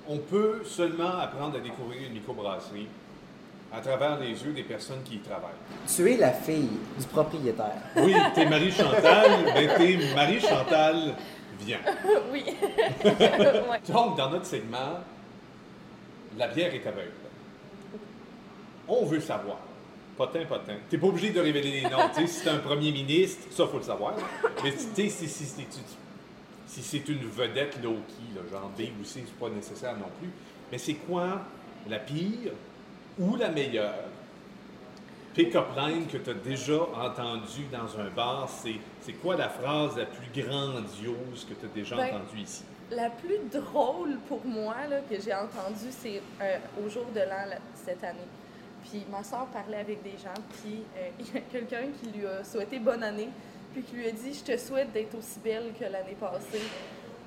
On 0.07 0.17
peut 0.17 0.63
seulement 0.65 1.19
apprendre 1.19 1.57
à 1.57 1.59
découvrir 1.59 2.07
une 2.07 2.13
microbrasserie 2.13 2.87
à 3.71 3.79
travers 3.81 4.19
les 4.19 4.29
yeux 4.29 4.51
des 4.53 4.63
personnes 4.63 5.03
qui 5.03 5.15
y 5.15 5.19
travaillent. 5.19 5.51
Tu 5.87 6.11
es 6.11 6.17
la 6.17 6.31
fille 6.33 6.69
du 6.99 7.05
propriétaire. 7.05 7.81
Oui, 7.97 8.15
t'es 8.33 8.45
Marie-Chantal, 8.45 9.31
mais 9.53 9.67
t'es 9.77 10.15
Marie-Chantal 10.15 11.13
vient. 11.59 11.77
oui. 12.31 12.43
ouais. 13.05 13.81
Donc, 13.87 14.17
dans 14.17 14.29
notre 14.31 14.45
segment, 14.45 14.99
la 16.37 16.47
bière 16.47 16.73
est 16.73 16.87
aveugle. 16.87 17.11
On 18.87 19.05
veut 19.05 19.19
savoir. 19.19 19.57
Potin, 20.19 20.43
potin. 20.43 20.75
T'es 20.89 20.97
pas 20.97 21.07
obligé 21.07 21.29
de 21.29 21.39
révéler 21.39 21.79
les 21.79 21.83
noms. 21.83 22.13
Si 22.13 22.27
c'est 22.27 22.49
un 22.49 22.57
premier 22.57 22.91
ministre, 22.91 23.47
ça, 23.51 23.65
faut 23.65 23.77
le 23.77 23.83
savoir. 23.83 24.15
Mais 24.61 24.73
tu 24.73 24.79
sais, 24.79 25.07
si, 25.07 25.29
si, 25.29 25.45
si, 25.45 26.83
c'est 26.83 27.07
une 27.07 27.25
vedette 27.29 27.81
low-key, 27.81 28.35
là, 28.35 28.41
genre 28.51 28.69
B 28.77 28.81
ou 28.99 29.05
C, 29.05 29.23
c'est 29.25 29.39
pas 29.39 29.47
nécessaire 29.47 29.95
non 29.95 30.09
plus. 30.19 30.29
Mais 30.69 30.77
c'est 30.77 30.95
quoi 30.95 31.39
la 31.87 31.99
pire 31.99 32.51
ou 33.17 33.37
la 33.37 33.47
meilleure? 33.47 34.09
Pick-up 35.35 35.67
line 35.77 36.05
que 36.07 36.17
tu 36.17 36.31
as 36.31 36.33
déjà 36.33 36.81
entendue 36.81 37.67
dans 37.71 37.97
un 37.97 38.09
bar? 38.09 38.49
C'est, 38.49 39.13
quoi 39.13 39.37
la 39.37 39.47
phrase 39.47 39.95
la 39.95 40.05
plus 40.05 40.43
grandiose 40.43 41.47
que 41.47 41.53
tu 41.53 41.65
as 41.65 41.73
déjà 41.73 41.95
Ben, 41.95 42.07
entendue 42.07 42.41
ici? 42.43 42.65
La 42.91 43.09
plus 43.09 43.39
drôle 43.53 44.17
pour 44.27 44.45
moi 44.45 44.75
là, 44.89 44.99
que 45.09 45.15
j'ai 45.15 45.33
entendue, 45.33 45.91
c'est 45.91 46.21
euh, 46.41 46.57
au 46.83 46.89
jour 46.89 47.05
de 47.15 47.21
l'an 47.21 47.55
cette 47.73 48.03
année. 48.03 48.27
Puis 48.83 49.05
ma 49.11 49.23
soeur 49.23 49.45
parlait 49.47 49.77
avec 49.77 50.01
des 50.03 50.17
gens, 50.17 50.39
puis 50.61 50.83
euh, 50.97 51.09
il 51.19 51.33
y 51.33 51.37
a 51.37 51.41
quelqu'un 51.41 51.87
qui 52.01 52.17
lui 52.17 52.25
a 52.25 52.43
souhaité 52.43 52.79
bonne 52.79 53.03
année, 53.03 53.29
puis 53.73 53.83
qui 53.83 53.95
lui 53.95 54.07
a 54.07 54.11
dit 54.11 54.33
Je 54.33 54.53
te 54.53 54.57
souhaite 54.57 54.91
d'être 54.91 55.15
aussi 55.17 55.39
belle 55.39 55.71
que 55.77 55.83
l'année 55.83 56.17
passée. 56.19 56.63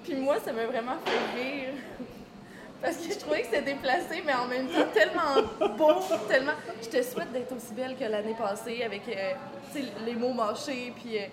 Puis 0.04 0.16
moi, 0.16 0.36
ça 0.44 0.52
m'a 0.52 0.66
vraiment 0.66 0.96
fait 1.04 1.40
rire. 1.40 1.74
Parce 2.82 2.96
que 2.96 3.12
je 3.12 3.18
trouvais 3.20 3.42
que 3.42 3.46
c'était 3.46 3.62
déplacé, 3.62 4.22
mais 4.26 4.34
en 4.34 4.48
même 4.48 4.66
temps 4.66 4.88
tellement 4.92 5.76
beau, 5.76 6.02
tellement. 6.28 6.52
Je 6.82 6.88
te 6.88 7.00
souhaite 7.02 7.30
d'être 7.30 7.54
aussi 7.54 7.72
belle 7.74 7.96
que 7.96 8.02
l'année 8.02 8.34
passée 8.36 8.82
avec 8.82 9.02
euh, 9.08 9.32
les 10.04 10.14
mots 10.14 10.32
mâchés, 10.32 10.92
puis 10.96 11.16
euh, 11.16 11.26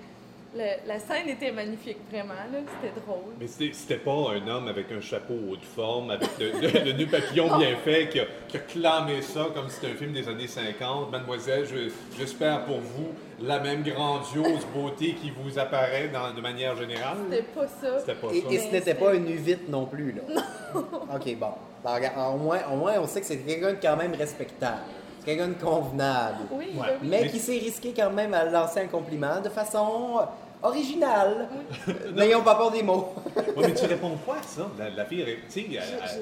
le- 0.55 0.87
la 0.87 0.99
scène 0.99 1.27
était 1.29 1.51
magnifique, 1.51 1.97
vraiment, 2.11 2.33
là. 2.33 2.59
C'était 2.81 2.99
drôle. 2.99 3.33
Mais 3.39 3.47
c'était 3.47 3.97
pas 3.97 4.11
un 4.33 4.47
homme 4.47 4.67
avec 4.67 4.91
un 4.91 5.01
chapeau 5.01 5.35
haute 5.51 5.63
forme, 5.63 6.11
avec 6.11 6.29
le, 6.39 6.51
le- 6.61 6.85
le 6.85 6.91
nœud 6.93 7.05
papillon 7.07 7.57
bien 7.57 7.75
fait, 7.77 8.09
qui 8.09 8.19
a, 8.19 8.25
qui 8.47 8.57
a 8.57 8.59
clamé 8.61 9.21
ça 9.21 9.47
comme 9.53 9.69
si 9.69 9.75
c'était 9.75 9.93
un 9.93 9.95
film 9.95 10.13
des 10.13 10.27
années 10.27 10.47
50. 10.47 11.11
Mademoiselle, 11.11 11.65
je- 11.65 11.91
j'espère 12.17 12.65
pour 12.65 12.79
vous 12.79 13.09
la 13.41 13.59
même 13.59 13.83
grandiose 13.83 14.65
beauté 14.73 15.13
qui 15.13 15.31
vous 15.31 15.57
apparaît 15.59 16.09
dans- 16.09 16.33
de 16.33 16.41
manière 16.41 16.75
générale. 16.75 17.17
C'était 17.29 17.43
pas 17.43 17.67
ça. 17.67 17.99
C'était 17.99 18.15
pas 18.15 18.27
Et, 18.33 18.41
ça. 18.41 18.47
et 18.51 18.57
ce 18.57 18.71
n'était 18.71 18.95
pas 18.95 19.13
une 19.13 19.25
U8 19.27 19.69
non 19.69 19.85
plus, 19.85 20.13
là. 20.13 20.41
OK, 21.15 21.35
bon. 21.37 21.51
Ben, 21.83 21.95
regarde, 21.95 22.35
au, 22.35 22.37
moins, 22.37 22.59
au 22.73 22.75
moins, 22.75 22.93
on 22.99 23.07
sait 23.07 23.21
que 23.21 23.25
c'est 23.27 23.37
quelqu'un 23.37 23.71
de 23.73 23.77
quand 23.81 23.95
même 23.95 24.13
respectable. 24.13 24.81
Quelqu'un 25.29 25.47
de 25.49 25.53
convenable. 25.63 26.37
Oui, 26.51 26.65
Ouais. 26.75 26.87
ben 26.87 26.93
oui. 27.01 27.07
Mais 27.09 27.21
Mais- 27.21 27.29
qui 27.29 27.39
s'est 27.39 27.51
risqué 27.59 27.93
quand 27.95 28.09
même 28.09 28.33
à 28.33 28.45
lancer 28.45 28.79
un 28.79 28.87
compliment 28.87 29.39
de 29.41 29.49
façon 29.49 30.21
originale. 30.63 31.47
Euh, 31.87 31.93
N'ayons 32.15 32.41
pas 32.41 32.55
peur 32.55 32.71
des 32.71 32.81
mots. 32.83 33.13
Ouais, 33.35 33.67
mais 33.67 33.73
tu 33.73 33.85
réponds 33.85 34.17
quoi 34.25 34.37
à 34.37 34.43
ça? 34.43 34.67
La, 34.79 34.89
la 34.89 35.05
fille, 35.05 35.23
tu 35.47 35.51
sais, 35.51 35.65
elle- 35.69 35.81
Je- 35.83 36.17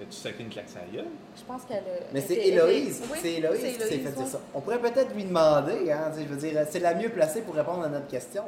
elle- 0.00 0.06
as-tu 0.06 0.16
sacré 0.16 0.44
une 0.44 0.48
claque 0.50 0.68
sur 0.68 0.78
la 0.80 0.96
gueule? 0.96 1.10
Je 1.36 1.42
pense 1.42 1.62
qu'elle 1.64 1.78
a. 1.78 2.04
Mais 2.12 2.20
c'est 2.20 2.34
Héloïse, 2.36 3.02
Oui, 3.10 3.18
c'est 3.20 3.32
Héloïse 3.34 3.60
qui 3.62 3.72
s'est 3.82 3.98
fait 3.98 4.12
dire 4.12 4.26
ça. 4.26 4.38
On 4.54 4.60
pourrait 4.60 4.78
peut-être 4.78 5.12
lui 5.14 5.24
demander, 5.24 5.90
hein, 5.90 6.10
tu 6.16 6.22
je 6.22 6.28
veux 6.28 6.36
dire, 6.36 6.60
c'est 6.70 6.78
la 6.80 6.94
mieux 6.94 7.08
placée 7.08 7.40
pour 7.42 7.54
répondre 7.54 7.82
à 7.84 7.88
notre 7.88 8.06
question. 8.08 8.44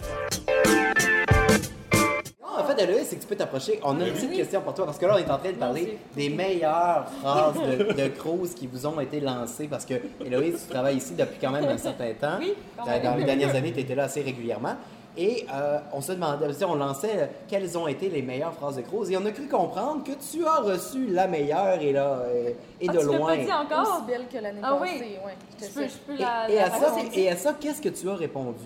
En 2.58 2.64
fait, 2.64 2.82
Héloïse, 2.82 3.06
c'est 3.08 3.16
que 3.16 3.20
tu 3.22 3.26
peux 3.26 3.36
t'approcher. 3.36 3.80
On 3.82 4.00
a 4.00 4.06
une 4.06 4.12
petite 4.14 4.30
Oui. 4.30 4.36
question 4.36 4.60
pour 4.60 4.74
toi, 4.74 4.86
parce 4.86 4.98
que 4.98 5.06
là, 5.06 5.14
on 5.16 5.18
est 5.18 5.30
en 5.30 5.38
train 5.38 5.50
de 5.52 5.56
parler 5.56 5.98
des 6.16 6.28
meilleures 6.28 7.06
phrases 7.20 7.54
de, 7.56 7.92
de 7.92 8.08
Cruz 8.08 8.48
qui 8.54 8.66
vous 8.66 8.86
ont 8.86 8.98
été 9.00 9.20
lancées, 9.20 9.68
parce 9.68 9.84
que 9.84 9.94
Héloïse, 10.24 10.64
tu 10.66 10.72
travailles 10.72 10.96
ici 10.96 11.14
depuis 11.14 11.38
quand 11.40 11.50
même 11.50 11.64
un 11.64 11.78
certain 11.78 12.12
temps. 12.20 12.36
Oui, 12.38 12.54
Dans- 12.76 13.14
les 13.16 13.24
dernières 13.24 13.54
années, 13.54 13.72
tu 13.72 13.80
étais 13.80 13.94
là 13.94 14.04
assez 14.04 14.22
régulièrement. 14.22 14.74
Et 15.16 15.46
euh, 15.54 15.78
on 15.92 16.00
se 16.00 16.10
demandait, 16.10 16.52
tu 16.52 16.64
on 16.64 16.74
lançait 16.74 17.12
euh, 17.16 17.26
quelles 17.46 17.78
ont 17.78 17.86
été 17.86 18.08
les 18.08 18.20
meilleures 18.20 18.52
phrases 18.52 18.74
de 18.74 18.82
Cruz, 18.82 19.08
et 19.12 19.16
on 19.16 19.24
a 19.24 19.30
cru 19.30 19.46
comprendre 19.46 20.02
que 20.02 20.10
tu 20.10 20.44
as 20.44 20.56
reçu 20.60 21.06
la 21.06 21.28
meilleure 21.28 21.80
et, 21.80 21.92
là, 21.92 22.18
euh, 22.26 22.48
et 22.80 22.86
Ah, 22.88 22.92
de 22.92 22.98
tu 22.98 23.06
l'as 23.06 23.16
loin. 23.18 23.26
pas 23.28 23.36
dit 23.36 23.52
encore? 23.52 23.94
Aussi 23.98 24.06
belle 24.08 24.26
que 24.26 24.38
l'année 24.42 24.58
Ah 24.60 24.76
oui. 24.82 24.88
passée, 24.88 25.18
ouais. 25.24 25.34
Je 25.60 25.66
peux, 25.72 25.82
je 25.84 25.88
sûre. 25.88 25.98
peux 26.08 26.14
Et, 26.14 26.18
la. 26.18 26.50
et 26.50 26.54
la 26.56 26.64
à 26.64 26.70
ça, 26.80 26.86
raconter. 26.90 27.20
et 27.22 27.30
à 27.30 27.36
ça, 27.36 27.54
qu'est-ce 27.60 27.80
que 27.80 27.90
tu 27.90 28.10
as 28.10 28.14
répondu? 28.16 28.64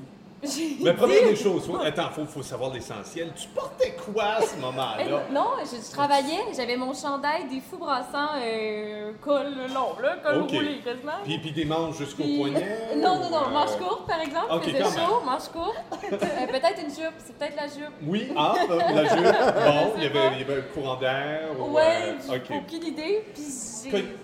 Mais 0.85 0.95
première 0.95 1.25
des 1.25 1.35
choses, 1.37 1.67
faut- 1.67 1.81
attends, 1.83 2.11
faut, 2.11 2.25
faut 2.25 2.43
savoir 2.43 2.73
l'essentiel. 2.73 3.33
Tu 3.35 3.49
portais 3.49 3.97
quoi 3.97 4.25
à 4.37 4.41
ce 4.43 4.55
Eh, 4.57 4.61
moment-là? 4.61 5.23
non, 5.33 5.47
je, 5.65 5.77
je 5.85 5.91
travaillais, 5.93 6.45
j'avais 6.57 6.77
mon 6.77 6.95
chandail 6.95 7.49
des 7.49 7.61
fous 7.61 7.77
brassants 7.79 8.37
euh, 8.41 9.13
col 9.21 9.47
long, 9.75 10.01
là, 10.01 10.17
col 10.23 10.43
Ok. 10.43 10.51
roulé 10.53 10.79
quasiment. 10.85 11.13
Puis, 11.25 11.39
puis 11.39 11.51
des 11.51 11.65
manches 11.65 11.97
jusqu'au 11.99 12.23
Puis- 12.23 12.39
poignet? 12.39 12.79
Non, 12.97 13.17
non, 13.17 13.31
non, 13.31 13.59
euh, 13.59 13.79
courte 13.79 14.07
par 14.07 14.21
exemple, 14.21 14.47
ok, 14.51 14.63
faisait 14.65 14.85
chaud, 14.85 15.21
manche 15.25 15.49
courte. 15.53 15.77
Euh, 16.11 16.47
peut-être 16.47 16.81
une 16.83 16.91
jupe, 16.91 17.15
c'est 17.19 17.37
peut-être 17.37 17.57
la 17.57 17.67
jupe. 17.67 17.93
Oui, 18.07 18.29
ah, 18.37 18.55
euh, 18.71 18.79
la 18.79 19.05
jupe, 19.05 19.25
bon, 19.65 19.93
il 19.97 20.03
y, 20.03 20.07
avait, 20.07 20.35
il 20.35 20.39
y 20.41 20.43
avait 20.43 20.59
un 20.61 20.73
courant 20.75 20.97
d'air. 20.97 21.49
ou, 21.59 21.75
Ouais, 21.75 21.83
euh, 21.85 22.13
j'ai 22.29 22.37
ok. 22.57 22.63
aucune 22.65 22.87
idée. 22.87 23.25
Puis 23.35 23.43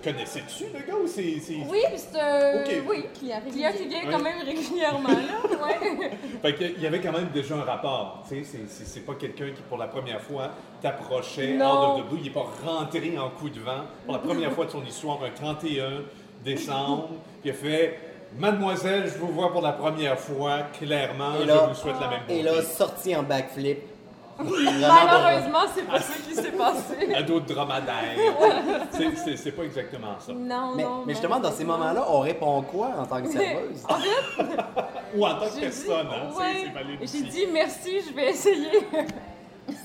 Connaissais-tu 0.03 0.64
le 0.64 0.81
gars 0.87 0.94
ou 1.03 1.07
c'est. 1.07 1.38
c'est- 1.40 1.55
Oui, 1.68 1.81
puis 1.88 1.98
c'est 1.98 2.20
un. 2.20 2.61
Ok. 2.62 2.83
Oui, 2.88 3.05
Client 3.18 3.40
client 3.50 3.70
qui 3.77 3.87
vient 3.87 4.00
quand 4.11 4.18
même 4.20 4.40
régulièrement, 4.44 5.09
là. 5.09 5.64
Ouais. 5.64 6.03
Fait 6.42 6.54
qu'il 6.54 6.80
y 6.82 6.86
avait 6.86 7.00
quand 7.00 7.12
même 7.12 7.28
déjà 7.32 7.56
un 7.56 7.62
rapport. 7.64 8.22
Tu 8.28 8.44
sais, 8.44 8.58
c'est- 8.68 9.00
pas 9.00 9.14
quelqu'un 9.14 9.46
qui, 9.54 9.62
pour 9.68 9.78
la 9.78 9.86
première 9.86 10.20
fois, 10.20 10.50
t'approchait 10.80 11.54
Non. 11.54 11.66
out 11.66 12.00
of 12.00 12.04
the 12.06 12.08
blue. 12.10 12.18
Il 12.22 12.26
est 12.28 12.30
pas 12.30 12.46
rentré 12.64 13.18
en 13.18 13.30
coup 13.30 13.50
de 13.50 13.60
vent. 13.60 13.84
Pour 14.04 14.14
la 14.14 14.20
première 14.20 14.52
fois 14.52 14.66
de 14.66 14.70
son 14.70 14.84
histoire, 14.84 15.18
un 15.24 15.30
31 15.30 16.02
décembre, 16.44 17.08
puis 17.40 17.46
il 17.46 17.50
a 17.50 17.54
fait 17.54 17.98
Mademoiselle, 18.36 19.04
je 19.06 19.16
vous 19.18 19.28
vois 19.28 19.52
pour 19.52 19.62
la 19.62 19.72
première 19.72 20.18
fois, 20.18 20.62
clairement, 20.78 21.36
Et 21.38 21.42
je 21.42 21.46
là- 21.46 21.66
vous 21.68 21.74
souhaite 21.74 22.00
la 22.00 22.08
même 22.08 22.20
beauté. 22.22 22.40
Et 22.40 22.42
là, 22.42 22.62
sorti 22.62 23.14
en 23.14 23.22
backflip. 23.22 23.78
Malheureusement, 24.38 25.61
c'est 25.75 25.87
pas 25.87 26.01
ça 26.01 26.14
qui 26.27 26.35
s'est 26.35 26.53
passé. 26.53 27.14
À 27.14 27.23
d'autres 27.23 27.47
dromadaires. 27.47 28.16
C'est- 28.90 29.53
pas 29.53 29.62
exactement 29.62 30.18
ça. 30.18 30.33
Non, 30.33 30.73
Mais, 30.75 30.83
non. 30.83 31.03
mais 31.07 31.12
justement, 31.12 31.38
dans 31.38 31.53
ces 31.53 31.64
moments-là, 31.64 32.05
on 32.09 32.20
répond 32.20 32.62
quoi 32.62 32.90
en 32.99 33.07
tant 33.07 33.23
que 33.23 33.29
serveuse? 33.31 33.85
Ou 35.16 35.25
en 35.27 35.35
tant 35.35 35.47
que 35.47 35.61
personne, 35.61 36.07
dit- 36.09 36.14
hein, 36.14 36.31
c'est- 36.33 36.38
ouais. 36.40 36.55
c'est 36.64 36.73
valide 36.73 37.01
J'ai 37.03 37.23
dit 37.31 37.47
merci, 37.53 38.01
je 38.09 38.12
vais 38.14 38.31
essayer. 38.31 38.70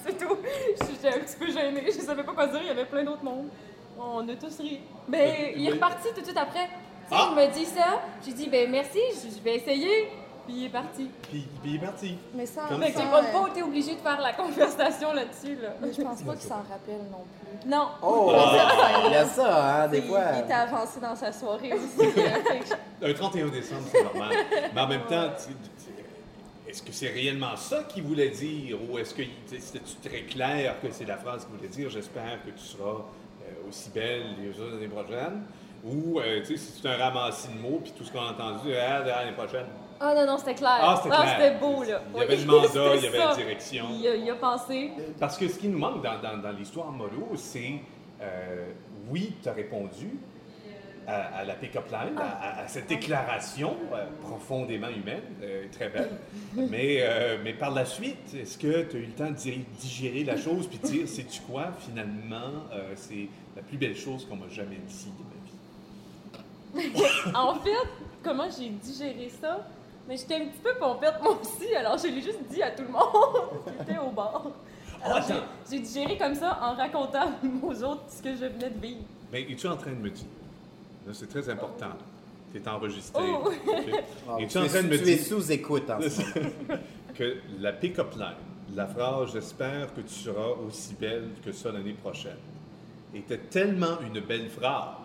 c'est 0.04 0.18
tout. 0.18 0.36
J'étais 0.82 1.16
un 1.16 1.20
petit 1.20 1.36
peu 1.38 1.52
gênée. 1.52 1.84
Je 1.86 1.92
savais 2.02 2.24
pas 2.24 2.34
quoi 2.34 2.48
dire. 2.48 2.60
Il 2.62 2.68
y 2.68 2.72
avait 2.72 2.86
plein 2.86 3.04
d'autres 3.04 3.24
mondes. 3.24 3.50
On 4.00 4.28
a 4.28 4.34
tous 4.36 4.58
ri. 4.60 4.80
Ben, 5.08 5.52
il 5.56 5.66
est 5.66 5.68
oui. 5.68 5.74
reparti 5.74 6.08
tout 6.16 6.22
de 6.22 6.26
suite 6.26 6.38
après. 6.38 6.66
Tu 7.10 7.16
sais, 7.16 7.22
Ah! 7.22 7.30
il 7.32 7.36
me 7.36 7.52
dit 7.54 7.66
ça. 7.66 8.02
J'ai 8.26 8.34
dit, 8.34 8.48
ben 8.50 8.70
merci, 8.72 9.00
je 9.14 9.44
vais 9.44 9.56
essayer. 9.58 10.10
Puis 10.50 10.58
il 10.62 10.66
est 10.66 10.70
parti. 10.70 11.10
Puis, 11.30 11.46
puis 11.62 11.72
il 11.72 11.76
est 11.76 11.80
parti. 11.86 12.18
Mais 12.34 12.46
ça, 12.48 12.64
Comme 12.68 12.82
Fait 12.82 12.92
que 12.92 13.00
j'ai 13.00 13.06
pas, 13.06 13.22
pas 13.24 13.48
été 13.50 13.62
obligée 13.62 13.94
de 13.96 14.00
faire 14.02 14.20
la 14.20 14.34
conversation 14.34 15.14
là-dessus, 15.14 15.56
là. 15.62 15.70
Mais 15.80 15.94
je 15.94 16.02
pense 16.02 16.22
pas 16.24 16.34
qu'il 16.34 16.50
s'en 16.50 16.56
rappelle 16.56 17.06
non 17.12 17.24
plus. 17.62 17.70
Non. 17.70 17.88
Oh, 18.02 18.34
il 19.06 19.12
y 19.12 19.16
a 19.16 19.26
ça, 19.26 19.84
hein, 19.84 19.88
des 19.90 20.02
fois. 20.02 20.22
Il 20.38 20.40
était 20.46 20.54
avancé 20.54 21.00
dans 21.00 21.16
sa 21.16 21.32
soirée 21.32 21.74
aussi. 21.74 22.10
Un 23.04 23.14
31 23.14 23.48
décembre, 23.50 23.82
c'est 23.92 24.04
normal. 24.04 24.34
Mais 24.74 24.82
en 24.82 24.88
même 24.88 25.06
temps, 25.06 25.30
tu- 25.38 25.54
tu- 25.54 26.70
est-ce 26.70 26.82
que 26.82 26.92
c'est 26.92 27.10
réellement 27.10 27.56
ça 27.56 27.84
qu'il 27.84 28.04
voulait 28.04 28.30
dire? 28.30 28.78
Ou 28.90 28.98
est-ce 28.98 29.14
que 29.14 29.22
tu 29.22 29.30
sais, 29.48 29.60
c'était 29.60 30.10
très 30.10 30.22
clair 30.24 30.76
que 30.82 30.88
c'est 30.92 31.06
la 31.06 31.18
phrase 31.18 31.46
qu'il 31.46 31.56
voulait 31.58 31.70
dire? 31.70 31.90
J'espère 31.92 32.44
que 32.44 32.50
tu 32.52 32.66
seras 32.66 32.90
euh, 32.92 33.68
aussi 33.70 33.90
belle 33.92 34.24
les 34.42 34.50
autres 34.60 34.74
l'année 34.74 34.88
prochaine. 34.88 35.44
Ou 35.84 36.20
euh, 36.20 36.42
tu 36.46 36.58
sais, 36.58 36.72
c'est 36.82 36.88
un 36.90 36.98
ramassis 36.98 37.48
de 37.50 37.60
mots, 37.62 37.80
puis 37.84 37.94
tout 37.98 38.04
ce 38.04 38.12
qu'on 38.12 38.20
a 38.22 38.32
entendu, 38.32 38.74
ah, 38.76 39.00
l'année 39.00 39.32
prochaine? 39.32 39.66
Ah 40.02 40.14
non, 40.16 40.26
non, 40.26 40.38
c'était 40.38 40.56
clair. 40.56 40.78
Ah, 40.82 41.00
c'était 41.04 41.16
clair. 41.16 41.36
c'était 41.38 41.56
beau, 41.60 41.84
là. 41.84 42.02
Il 42.16 42.20
y 42.20 42.24
avait 42.24 42.36
le 42.38 42.46
mandat, 42.46 42.68
il 42.96 43.04
y 43.04 43.08
avait 43.08 43.18
la 43.18 43.36
direction. 43.36 43.86
Il 43.92 44.08
a, 44.08 44.16
il 44.16 44.30
a 44.30 44.36
pensé. 44.36 44.92
Parce 45.20 45.38
que 45.38 45.48
ce 45.48 45.60
qui 45.60 45.68
nous 45.68 45.78
manque 45.80 46.02
dans, 46.04 46.20
dans- 46.22 46.38
dans 46.38 46.52
l'histoire 46.52 46.92
Molo, 46.92 47.30
c'est 47.36 47.74
euh, 48.22 48.72
oui, 49.10 49.34
tu 49.44 49.50
as 49.50 49.54
répondu 49.54 50.18
à, 51.08 51.40
à 51.40 51.44
la 51.44 51.56
pick-up 51.56 51.86
line, 51.92 52.18
à, 52.18 52.22
à- 52.22 52.64
à 52.64 52.68
cette 52.68 52.88
déclaration 52.88 53.76
euh, 53.94 54.06
profondément 54.22 54.88
humaine, 54.90 55.24
euh, 55.42 55.66
très 55.72 55.90
belle. 55.90 56.12
mais, 56.56 57.04
mais 57.44 57.54
par 57.54 57.72
la 57.72 57.84
suite, 57.84 58.34
est-ce 58.36 58.58
que 58.58 58.84
tu 58.84 58.96
as 58.96 59.00
eu 59.00 59.06
le 59.06 59.12
temps 59.14 59.32
de 59.32 59.36
di- 59.36 59.66
digérer 59.80 60.24
la 60.24 60.38
chose 60.38 60.68
puis 60.68 60.78
de 60.78 60.88
dire, 60.88 61.08
sais-tu 61.10 61.42
quoi, 61.42 61.72
finalement, 61.80 62.64
c'est 62.96 63.28
la 63.56 63.64
plus 63.64 63.78
belle 63.78 63.96
chose 63.98 64.26
qu'on 64.30 64.36
m'a 64.38 64.48
jamais 64.50 64.78
dit 64.88 65.12
de 66.74 66.80
ma 66.80 66.84
vie? 66.86 66.92
En 67.36 67.56
fait, 67.56 67.72
comment 68.24 68.48
j'ai 68.50 68.70
digéré 68.70 69.30
ça? 69.42 69.68
Mais 70.10 70.18
j'étais 70.18 70.36
un 70.36 70.40
petit 70.48 70.60
peu 70.64 70.74
pompette 70.80 71.22
moi 71.22 71.40
aussi, 71.40 71.74
alors 71.76 71.98
je 71.98 72.08
l'ai 72.08 72.22
juste 72.22 72.40
dit 72.50 72.62
à 72.64 72.72
tout 72.72 72.82
le 72.84 72.90
monde 72.90 73.64
qui 73.78 73.84
était 73.92 74.00
au 74.00 74.10
bar. 74.10 74.48
Alors 75.04 75.18
attends. 75.18 75.36
j'ai- 75.70 75.80
digéré 75.80 76.18
comme 76.18 76.34
ça 76.36 76.60
en 76.62 76.74
racontant 76.76 77.32
aux 77.64 77.84
autres 77.84 78.02
ce 78.10 78.22
que 78.22 78.32
je 78.36 78.46
venais 78.46 78.72
de 78.72 78.80
vivre. 78.82 79.02
Mais 79.32 79.44
es-tu 79.44 79.68
en 79.68 79.78
train 79.78 79.92
de 79.92 79.98
me 79.98 80.10
dire, 80.10 80.26
là 81.08 81.14
c'est 81.14 81.28
très 81.30 81.48
important, 81.48 81.92
tu 82.52 82.58
es 82.58 82.68
enregistré, 82.68 83.24
Oh. 83.24 83.48
ok? 83.48 83.54
Ah, 84.28 84.36
es-tu 84.40 84.48
tu 84.48 84.58
en 84.58 84.64
es 84.64 84.68
train 84.68 84.82
de 84.84 84.88
me 84.88 84.98
sous- 84.98 85.04
tu 85.06 85.10
es 85.12 85.16
dire... 85.16 85.26
sous-écoute 85.26 85.90
en 85.90 86.02
ce 86.02 86.22
moment. 86.40 86.82
que 87.16 87.38
la 87.60 87.72
pick-up 87.74 88.14
line, 88.16 88.76
la 88.76 88.88
phrase 88.88 89.32
J'espère 89.34 89.94
que 89.94 90.02
tu 90.02 90.14
seras 90.14 90.50
aussi 90.68 90.96
belle 90.96 91.30
que 91.46 91.52
ça 91.52 91.72
l'année 91.72 91.94
prochaine, 91.94 92.38
était 93.14 93.38
tellement 93.38 94.00
une 94.02 94.20
belle 94.22 94.50
phrase 94.50 94.96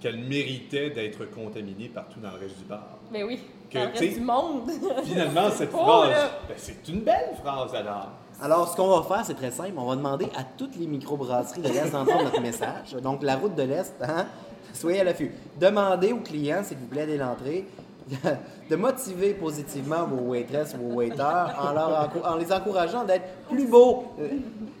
qu'elle 0.00 0.18
méritait 0.18 0.90
d'être 0.90 1.24
contaminée 1.26 1.88
partout 1.88 2.20
dans 2.20 2.30
le 2.30 2.38
reste 2.38 2.58
du 2.58 2.64
bar. 2.64 2.98
Mais 3.12 3.22
oui, 3.24 3.40
Que, 3.72 4.14
du 4.14 4.20
monde. 4.20 4.70
Finalement, 5.04 5.50
cette 5.50 5.70
Oh, 5.72 5.78
phrase, 5.78 6.10
ben, 6.48 6.54
c'est 6.56 6.88
une 6.88 7.00
belle 7.00 7.30
phrase 7.42 7.74
alors. 7.74 8.08
Alors, 8.42 8.68
ce 8.68 8.76
qu'on 8.76 8.98
va 9.00 9.02
faire, 9.16 9.24
c'est 9.24 9.34
très 9.34 9.50
simple. 9.50 9.72
On 9.76 9.86
va 9.86 9.96
demander 9.96 10.26
à 10.36 10.42
toutes 10.56 10.76
les 10.76 10.86
microbrasseries 10.86 11.60
de 11.62 11.68
l'Est 11.68 11.90
d'entendre 11.92 12.24
notre 12.24 12.40
message. 12.40 12.92
Donc, 13.02 13.22
la 13.22 13.36
route 13.36 13.54
de 13.54 13.62
l'Est, 13.62 13.94
hein, 14.02 14.26
soyez 14.72 15.00
à 15.00 15.04
l'affût. 15.04 15.32
Demandez 15.60 16.12
aux 16.12 16.18
clients, 16.20 16.62
s'il 16.64 16.76
vous 16.78 16.86
plaît, 16.86 17.06
dès 17.06 17.16
l'entrée, 17.16 17.66
de 18.70 18.76
motiver 18.76 19.34
positivement 19.34 20.04
vos 20.04 20.30
waitresses, 20.30 20.74
vos 20.74 20.94
waiters, 20.94 21.54
en, 21.58 21.72
leur 21.72 21.90
encou- 22.08 22.24
en 22.26 22.36
les 22.36 22.52
encourageant 22.52 23.04
d'être 23.04 23.24
plus 23.50 23.66
beaux 23.66 24.04
euh, 24.20 24.28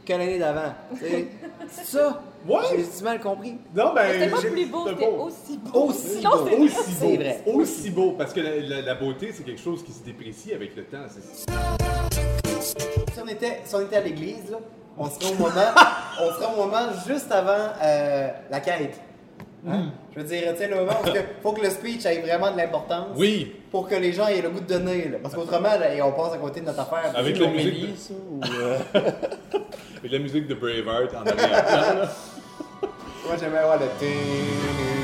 que 0.06 0.12
l'année 0.12 0.38
d'avant. 0.38 0.74
C'est 0.98 1.28
ça. 1.84 2.20
Ouais. 2.48 2.58
J'ai 2.76 3.04
mal 3.04 3.20
compris. 3.20 3.56
Non, 3.74 3.92
ben, 3.94 4.02
C'était 4.12 4.28
pas 4.28 4.40
plus 4.40 4.66
beau, 4.66 4.88
c'était 4.88 5.06
aussi 5.06 5.58
beau. 5.58 5.80
Aussi 5.84 6.20
Non, 6.22 6.30
beau. 6.30 6.48
c'est- 6.48 6.58
Aussi 6.58 6.92
beau. 6.94 7.06
C'est 7.10 7.16
vrai. 7.16 7.42
Aussi 7.46 7.90
beau. 7.90 8.12
Parce 8.18 8.32
que 8.32 8.40
la, 8.40 8.56
la- 8.58 8.82
la 8.82 8.94
beauté, 8.96 9.30
c'est 9.32 9.44
quelque 9.44 9.60
chose 9.60 9.84
qui 9.84 9.92
se 9.92 10.02
déprécie 10.02 10.52
avec 10.52 10.74
le 10.74 10.84
temps. 10.84 10.98
Si 12.60 13.20
on 13.22 13.28
était, 13.28 13.60
si 13.64 13.74
on 13.74 13.80
était 13.82 13.96
à 13.96 14.00
l'église, 14.00 14.56
on 14.98 15.06
serait 15.08 15.32
au 15.32 15.34
moment, 15.38 15.50
on 16.20 16.28
serait 16.32 16.52
au 16.52 16.64
moment 16.66 16.88
juste 17.06 17.30
avant 17.30 17.70
euh, 17.82 18.28
la 18.50 18.60
quête. 18.60 19.00
Hein? 19.68 19.90
Je 20.14 20.20
veux 20.20 20.26
dire, 20.26 20.52
tu 20.52 20.58
sais, 20.58 20.68
le 20.68 20.76
moment 20.76 20.92
où 21.04 21.08
il 21.08 21.22
faut 21.42 21.52
que 21.52 21.60
le 21.62 21.70
speech 21.70 22.04
ait 22.06 22.20
vraiment 22.20 22.50
de 22.50 22.56
l'importance 22.56 23.08
Oui, 23.16 23.52
pour 23.70 23.88
que 23.88 23.94
les 23.94 24.12
gens 24.12 24.26
aient 24.26 24.42
le 24.42 24.50
goût 24.50 24.60
de 24.60 24.66
donner. 24.66 25.08
là. 25.08 25.18
Parce 25.22 25.34
qu'autrement, 25.34 25.68
on 26.04 26.12
passe 26.12 26.34
à 26.34 26.38
côté 26.38 26.60
de 26.60 26.66
notre 26.66 26.80
affaire. 26.80 27.12
avec 27.14 27.38
la 27.38 27.46
musique, 27.48 27.92
de, 27.92 27.96
ça, 27.96 28.14
ou, 28.30 28.40
euh, 28.60 28.78
avec 29.98 30.12
la 30.12 30.18
musique 30.18 30.48
de 30.48 30.54
Braveheart 30.54 31.14
en 31.14 31.26
arrière. 31.26 31.50
là. 31.50 32.08
Moi, 33.24 33.36
j'aimais 33.38 33.58
avoir 33.58 33.78
le... 33.78 35.01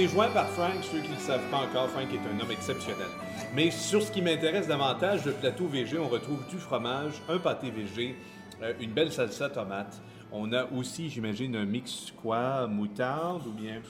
est 0.00 0.08
joint 0.08 0.28
par 0.28 0.48
Frank. 0.48 0.82
Ceux 0.82 1.00
qui 1.00 1.08
ne 1.08 1.14
le 1.14 1.20
savent 1.20 1.48
pas 1.50 1.58
encore, 1.58 1.88
Frank 1.88 2.06
est 2.12 2.34
un 2.36 2.40
homme 2.40 2.50
exceptionnel. 2.50 3.06
Mais 3.54 3.70
sur 3.70 4.02
ce 4.02 4.10
qui 4.10 4.22
m'intéresse 4.22 4.66
davantage, 4.68 5.24
le 5.26 5.32
plateau 5.32 5.66
VG, 5.66 5.98
on 5.98 6.08
retrouve 6.08 6.46
du 6.48 6.56
fromage, 6.56 7.14
un 7.28 7.38
pâté 7.38 7.70
VG, 7.70 8.14
euh, 8.62 8.72
une 8.80 8.90
belle 8.92 9.12
salsa 9.12 9.50
tomate. 9.50 10.00
On 10.32 10.52
a 10.52 10.64
aussi, 10.66 11.10
j'imagine, 11.10 11.56
un 11.56 11.64
mix 11.64 12.12
quoi, 12.22 12.66
moutarde 12.66 13.46
ou 13.46 13.52
bien 13.52 13.82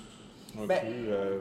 un 0.60 0.66
Ben- 0.66 0.80
peu... 0.80 0.92
euh, 1.12 1.38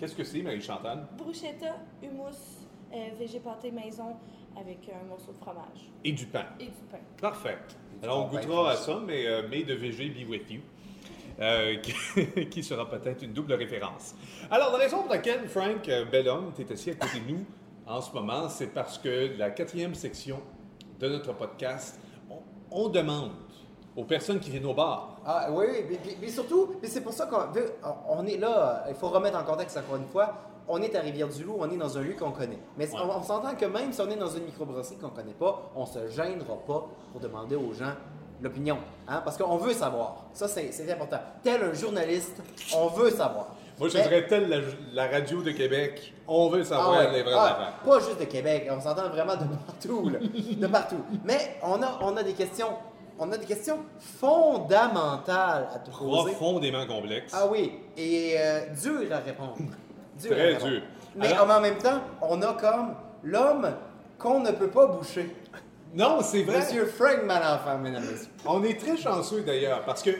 Qu'est-ce 0.00 0.16
que 0.16 0.24
c'est, 0.24 0.42
Marie-Chantal? 0.42 1.06
Bruschetta, 1.16 1.76
hummus, 2.02 2.66
euh, 2.92 2.96
végé 3.18 3.38
pâté 3.38 3.70
maison 3.70 4.16
avec 4.58 4.78
un 4.88 5.06
morceau 5.06 5.32
de 5.32 5.38
fromage 5.38 5.90
Et 6.04 6.12
du 6.12 6.26
pain. 6.26 6.46
et 6.58 6.64
du 6.64 6.70
pain. 6.90 6.98
Parfait. 7.20 7.58
Alors, 8.02 8.26
on 8.26 8.28
goûtera 8.28 8.72
à 8.72 8.76
ça, 8.76 9.00
mais 9.06 9.26
euh, 9.28 9.42
Made 9.48 9.66
de 9.66 9.74
VG 9.74 10.08
Be 10.08 10.28
With 10.28 10.50
You, 10.50 10.60
euh, 11.42 11.76
qui, 11.76 12.46
qui 12.48 12.62
sera 12.62 12.88
peut-être 12.88 13.22
une 13.22 13.32
double 13.32 13.52
référence. 13.54 14.14
Alors, 14.50 14.72
la 14.72 14.78
raison 14.78 15.02
pour 15.02 15.10
laquelle, 15.10 15.48
Frank, 15.48 15.88
euh, 15.88 16.04
bel 16.04 16.28
homme, 16.28 16.52
tu 16.54 16.62
es 16.62 16.72
assis 16.72 16.90
à 16.90 16.94
côté 16.94 17.20
de 17.20 17.32
nous 17.32 17.44
en 17.86 18.00
ce 18.00 18.12
moment, 18.12 18.48
c'est 18.48 18.68
parce 18.68 18.96
que 18.98 19.36
la 19.36 19.50
quatrième 19.50 19.94
section 19.94 20.40
de 21.00 21.08
notre 21.08 21.32
podcast, 21.32 21.98
on, 22.30 22.36
on 22.70 22.88
demande 22.88 23.32
aux 23.96 24.04
personnes 24.04 24.38
qui 24.40 24.50
viennent 24.50 24.66
au 24.66 24.72
bar. 24.72 25.20
Ah 25.26 25.48
oui, 25.50 25.66
oui, 25.90 25.98
mais, 26.20 26.28
surtout, 26.28 26.76
mais 26.80 26.88
c'est 26.88 27.00
pour 27.02 27.12
ça 27.12 27.26
qu'on 27.26 27.38
on 28.08 28.24
est 28.26 28.38
là, 28.38 28.84
il 28.88 28.94
faut 28.94 29.08
remettre 29.08 29.36
en 29.36 29.42
contexte 29.44 29.76
encore 29.76 29.96
une 29.96 30.06
fois, 30.06 30.32
on 30.68 30.80
est 30.80 30.94
à 30.94 31.00
Rivière-du-Loup, 31.00 31.56
on 31.58 31.68
est 31.70 31.76
dans 31.76 31.98
un 31.98 32.02
lieu 32.02 32.14
qu'on 32.14 32.30
connaît. 32.30 32.60
Mais 32.78 32.88
Ouais. 32.88 33.00
on, 33.02 33.18
on 33.18 33.22
s'entend 33.22 33.54
que 33.56 33.66
même 33.66 33.92
si 33.92 34.00
on 34.00 34.08
est 34.08 34.16
dans 34.16 34.30
une 34.30 34.44
microbrasserie 34.44 34.96
qu'on 34.96 35.10
connaît 35.10 35.34
pas, 35.34 35.70
on 35.74 35.84
se 35.84 36.06
gênera 36.08 36.56
pas 36.66 36.86
pour 37.10 37.20
demander 37.20 37.56
aux 37.56 37.72
gens 37.74 37.94
l'opinion. 38.42 38.78
Hein? 39.08 39.22
Parce 39.24 39.36
qu'on 39.36 39.56
veut 39.56 39.72
savoir. 39.72 40.24
Ça, 40.32 40.48
c'est 40.48 40.90
important. 40.92 41.18
Tel 41.42 41.62
un 41.62 41.72
journaliste, 41.74 42.36
on 42.76 42.88
veut 42.88 43.10
savoir. 43.10 43.54
Moi, 43.78 43.88
je 43.88 43.96
Mais- 43.96 44.02
dirais 44.02 44.26
telle 44.26 44.48
la, 44.48 44.58
la 44.92 45.10
radio 45.10 45.42
de 45.42 45.50
Québec, 45.50 46.12
on 46.28 46.48
veut 46.50 46.62
savoir 46.62 46.92
ah 46.94 47.04
ouais, 47.06 47.12
les 47.12 47.22
vraies 47.22 47.32
ah, 47.36 47.44
affaires. 47.44 47.72
Pas 47.84 47.98
juste 48.00 48.20
de 48.20 48.24
Québec, 48.26 48.68
on 48.70 48.80
s'entend 48.80 49.08
vraiment 49.08 49.34
de 49.34 49.44
partout, 49.66 50.08
là. 50.10 50.18
de 50.20 50.66
partout. 50.66 51.00
Mais 51.24 51.56
on 51.62 51.82
a, 51.82 51.98
on 52.02 52.16
a 52.16 52.22
des 52.22 52.34
questions, 52.34 52.68
on 53.18 53.32
a 53.32 53.36
des 53.38 53.46
questions 53.46 53.78
fondamentales 53.98 55.68
à 55.74 55.78
te 55.78 55.90
poser. 55.90 56.32
Profondément 56.34 56.86
complexe. 56.86 57.32
Ah 57.34 57.46
oui, 57.50 57.72
et 57.96 58.34
euh, 58.38 58.60
dur 58.80 59.00
à 59.12 59.18
répondre. 59.18 59.56
Très 60.22 60.32
à 60.32 60.44
répondre. 60.54 60.70
dur. 60.70 60.82
Mais 61.16 61.32
Alors- 61.32 61.50
en 61.50 61.60
même 61.60 61.78
temps, 61.78 62.00
on 62.20 62.40
a 62.42 62.52
comme 62.54 62.94
l'homme 63.24 63.70
qu'on 64.18 64.40
ne 64.40 64.50
peut 64.52 64.68
pas 64.68 64.86
boucher. 64.86 65.34
Non, 65.94 66.18
c'est 66.22 66.42
vrai. 66.42 66.60
Monsieur 66.60 66.86
Frank 66.86 67.24
Malenfant, 67.24 67.78
mesdames 67.78 68.04
et 68.08 68.12
messieurs. 68.12 68.28
On 68.46 68.62
est 68.64 68.78
très 68.80 68.96
chanceux 68.96 69.42
d'ailleurs, 69.42 69.84
parce 69.84 70.02
que 70.02 70.10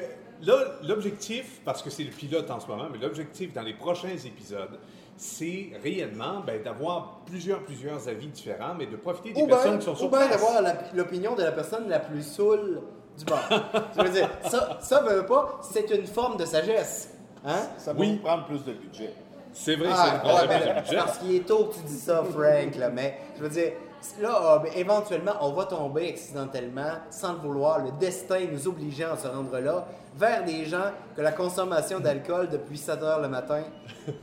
là, 0.42 0.54
l'objectif, 0.82 1.60
parce 1.64 1.82
que 1.82 1.88
c'est 1.90 2.04
le 2.04 2.10
pilote 2.10 2.50
en 2.50 2.60
ce 2.60 2.66
moment, 2.66 2.88
mais 2.92 2.98
l'objectif 2.98 3.52
dans 3.52 3.62
les 3.62 3.74
prochains 3.74 4.08
épisodes, 4.10 4.78
c'est 5.16 5.70
réellement 5.82 6.40
ben, 6.46 6.62
d'avoir 6.62 7.20
plusieurs, 7.26 7.60
plusieurs 7.64 8.08
avis 8.08 8.26
différents, 8.26 8.74
mais 8.76 8.86
de 8.86 8.96
profiter 8.96 9.32
des 9.32 9.40
Ou 9.42 9.46
bien, 9.46 9.56
personnes 9.56 9.78
qui 9.78 9.84
sont 9.84 9.94
sur 9.94 10.06
ou 10.06 10.10
bien 10.10 10.18
place. 10.26 10.30
d'avoir 10.30 10.60
la- 10.62 10.76
l'opinion 10.94 11.34
de 11.34 11.42
la 11.42 11.52
personne 11.52 11.88
la 11.88 12.00
plus 12.00 12.22
saoule 12.22 12.80
du 13.16 13.24
bar. 13.24 13.48
Je 13.96 14.02
veux 14.02 14.08
dire, 14.10 14.28
ça, 14.48 14.78
ça 14.80 15.00
veut 15.02 15.24
pas, 15.26 15.60
c'est 15.62 15.90
une 15.90 16.06
forme 16.06 16.36
de 16.36 16.44
sagesse. 16.44 17.14
Hein? 17.44 17.56
ça 17.78 17.92
va 17.92 17.98
Oui. 18.00 18.16
prendre 18.22 18.44
plus 18.46 18.64
de 18.64 18.72
budget. 18.72 19.12
C'est 19.52 19.76
vrai, 19.76 19.88
Ah, 19.92 19.96
c'est 20.04 20.10
une 20.10 20.14
ouais, 20.34 20.38
problème 20.38 20.60
ben, 20.64 20.74
de 20.76 20.80
budget. 20.80 20.96
parce 20.96 21.18
qu'il 21.18 21.34
est 21.34 21.46
tôt 21.46 21.64
que 21.66 21.74
tu 21.74 21.80
dis 21.82 21.98
ça, 21.98 22.22
Frank, 22.24 22.74
là, 22.78 22.88
mais 22.90 23.18
je 23.36 23.42
veux 23.42 23.48
dire, 23.48 23.72
là, 24.20 24.30
ah, 24.34 24.62
ben, 24.62 24.72
éventuellement, 24.76 25.32
on 25.40 25.52
va 25.52 25.64
tomber 25.64 26.08
accidentellement, 26.08 26.98
sans 27.10 27.34
le 27.34 27.38
vouloir, 27.38 27.84
le 27.84 27.92
destin 28.00 28.40
nous 28.50 28.68
obligeant 28.68 29.12
à 29.12 29.16
se 29.16 29.26
rendre 29.26 29.58
là, 29.58 29.86
vers 30.16 30.44
des 30.44 30.64
gens 30.64 30.90
que 31.16 31.22
la 31.22 31.32
consommation 31.32 32.00
d'alcool 32.00 32.48
depuis 32.48 32.78
7 32.78 33.02
heures 33.02 33.20
le 33.20 33.28
matin 33.28 33.62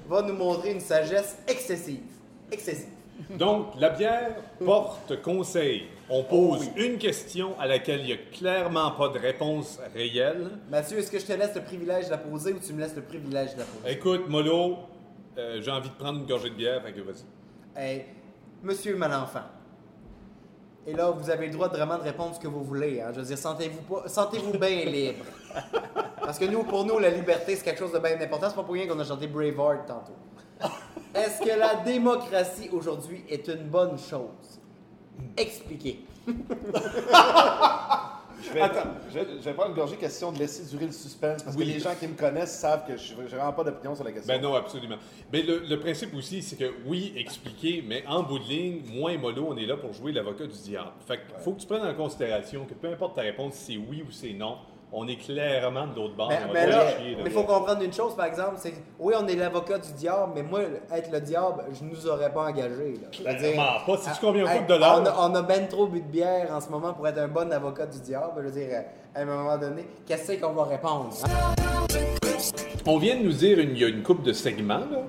va 0.07 0.21
nous 0.21 0.33
montrer 0.33 0.71
une 0.71 0.79
sagesse 0.79 1.37
excessive. 1.47 2.01
Excessive. 2.51 2.89
Donc, 3.37 3.73
la 3.77 3.89
bière 3.89 4.35
porte 4.63 5.21
conseil. 5.21 5.83
On 6.09 6.23
pose 6.23 6.69
une 6.75 6.97
question 6.97 7.59
à 7.59 7.67
laquelle 7.67 7.99
il 8.01 8.05
n'y 8.07 8.13
a 8.13 8.17
clairement 8.31 8.91
pas 8.91 9.09
de 9.09 9.19
réponse 9.19 9.79
réelle. 9.93 10.49
Mathieu, 10.69 10.97
est-ce 10.97 11.11
que 11.11 11.19
je 11.19 11.25
te 11.25 11.33
laisse 11.33 11.53
le 11.53 11.61
privilège 11.61 12.05
de 12.05 12.11
la 12.11 12.17
poser 12.17 12.53
ou 12.53 12.59
tu 12.59 12.73
me 12.73 12.81
laisses 12.81 12.95
le 12.95 13.03
privilège 13.03 13.53
de 13.53 13.59
la 13.59 13.65
poser? 13.65 13.93
Écoute, 13.93 14.27
Molo, 14.27 14.77
euh, 15.37 15.61
j'ai 15.61 15.69
envie 15.69 15.89
de 15.89 15.95
prendre 15.95 16.19
une 16.19 16.25
gorgée 16.25 16.49
de 16.49 16.55
bière, 16.55 16.81
fait 16.81 16.93
que 16.93 17.01
vas-y. 17.01 17.79
Hey, 17.79 18.05
Monsieur 18.63 18.95
Malenfant, 18.95 19.43
Et 20.87 20.93
là, 20.93 21.11
vous 21.11 21.29
avez 21.29 21.47
le 21.47 21.53
droit 21.53 21.67
de 21.69 21.75
vraiment 21.77 21.97
de 21.97 22.03
répondre 22.03 22.33
ce 22.35 22.39
que 22.39 22.47
vous 22.47 22.63
voulez. 22.63 23.01
hein. 23.01 23.09
Je 23.13 23.19
veux 23.19 23.25
dire, 23.25 23.37
sentez-vous 23.37 23.81
pas, 23.81 24.07
sentez-vous 24.07 24.57
bien 24.57 24.69
libre. 24.85 25.25
Parce 26.21 26.39
que 26.39 26.45
nous, 26.45 26.63
pour 26.63 26.85
nous, 26.85 26.97
la 26.99 27.09
liberté, 27.09 27.55
c'est 27.55 27.63
quelque 27.63 27.79
chose 27.79 27.91
de 27.91 27.99
bien 27.99 28.19
important. 28.19 28.47
C'est 28.49 28.55
pas 28.55 28.63
pour 28.63 28.73
rien 28.73 28.87
qu'on 28.87 28.99
a 28.99 29.03
chanté 29.03 29.27
Braveheart 29.27 29.85
tantôt. 29.87 30.13
Est-ce 31.13 31.41
que 31.41 31.57
la 31.59 31.75
démocratie 31.75 32.69
aujourd'hui 32.71 33.23
est 33.29 33.47
une 33.47 33.67
bonne 33.69 33.97
chose? 33.97 34.59
Expliquez. 35.37 36.05
Je 38.41 38.53
vais, 38.53 38.61
je, 39.09 39.19
vais- 39.19 39.25
je 39.39 39.43
vais 39.43 39.53
prendre 39.53 39.69
une 39.69 39.75
gorgée 39.75 39.97
question 39.97 40.31
de 40.31 40.39
laisser 40.39 40.63
durer 40.69 40.85
le 40.85 40.91
suspense 40.91 41.43
parce 41.43 41.55
Oui. 41.55 41.65
que 41.67 41.71
les 41.73 41.79
gens 41.79 41.93
qui 41.99 42.07
me 42.07 42.15
connaissent 42.15 42.57
savent 42.57 42.85
que 42.87 42.95
je 42.97 43.13
n'ai 43.15 43.23
vraiment 43.23 43.51
pas 43.53 43.63
d'opinion 43.63 43.95
sur 43.95 44.03
la 44.03 44.11
question. 44.11 44.33
Ben 44.33 44.41
non, 44.41 44.53
absolument. 44.55 44.95
Mais 45.31 45.41
le, 45.41 45.59
le 45.59 45.79
principe 45.79 46.13
aussi, 46.15 46.41
c'est 46.41 46.55
que 46.55 46.71
oui, 46.85 47.13
expliquer, 47.17 47.83
mais 47.85 48.03
en 48.07 48.23
bout 48.23 48.39
de 48.39 48.45
ligne, 48.45 48.81
moi 48.93 49.11
et 49.13 49.17
Molo, 49.17 49.47
on 49.49 49.57
est 49.57 49.65
là 49.65 49.77
pour 49.77 49.93
jouer 49.93 50.11
l'avocat 50.11 50.45
du 50.47 50.57
diable. 50.57 50.91
Fait 51.07 51.17
qu'il 51.17 51.39
faut 51.43 51.51
que 51.53 51.59
tu 51.61 51.67
prennes 51.67 51.83
en 51.85 51.93
considération 51.93 52.65
que 52.65 52.73
peu 52.73 52.87
importe 52.87 53.15
ta 53.15 53.21
réponse, 53.21 53.55
si 53.55 53.73
c'est 53.73 53.77
oui 53.77 54.03
ou 54.07 54.11
c'est 54.11 54.33
non, 54.33 54.57
on 54.91 55.07
est 55.07 55.17
clairement 55.17 55.85
de 55.87 55.95
l'autre. 55.95 56.13
Mais, 56.17 56.23
on 56.43 56.47
va 56.47 56.53
mais 56.53 56.67
là, 56.67 56.83
il 57.25 57.31
faut 57.31 57.43
comprendre 57.43 57.81
une 57.83 57.93
chose, 57.93 58.15
par 58.15 58.25
exemple, 58.25 58.55
c'est 58.57 58.71
que 58.71 58.77
oui, 58.99 59.13
on 59.19 59.27
est 59.27 59.35
l'avocat 59.35 59.77
du 59.77 59.91
diable, 59.93 60.31
mais 60.35 60.41
moi, 60.43 60.61
être 60.91 61.11
le 61.11 61.21
diable, 61.21 61.63
je 61.73 61.83
nous 61.83 62.07
aurais 62.07 62.31
pas 62.33 62.45
engagé. 62.47 62.95
Clairement 63.11 63.63
pas. 63.85 63.97
Sais-tu 63.97 64.19
combien 64.21 64.45
hey, 64.47 64.57
coûte 64.59 64.67
de 64.67 64.73
dollars? 64.73 65.03
On 65.19 65.35
a, 65.35 65.41
ben 65.43 65.67
trop 65.67 65.87
bu 65.87 65.99
de 66.01 66.07
bière 66.07 66.49
en 66.53 66.59
ce 66.59 66.69
moment 66.69 66.93
pour 66.93 67.07
être 67.07 67.19
un 67.19 67.27
bon 67.27 67.51
avocat 67.51 67.85
du 67.85 67.99
diable. 67.99 68.33
Je 68.37 68.41
veux 68.43 68.51
dire, 68.51 68.69
à 69.13 69.21
un 69.21 69.25
moment 69.25 69.57
donné, 69.57 69.85
qu'est-ce 70.07 70.33
qu'on 70.33 70.53
va 70.53 70.63
répondre? 70.63 71.09
hein? 71.23 71.55
On 72.85 72.97
vient 72.97 73.15
de 73.17 73.23
nous 73.23 73.33
dire 73.33 73.59
une- 73.59 73.71
il 73.75 73.81
y 73.81 73.85
a 73.85 73.89
une 73.89 74.01
coupe 74.03 74.23
de 74.23 74.33
segments 74.33 74.79
là, 74.79 75.01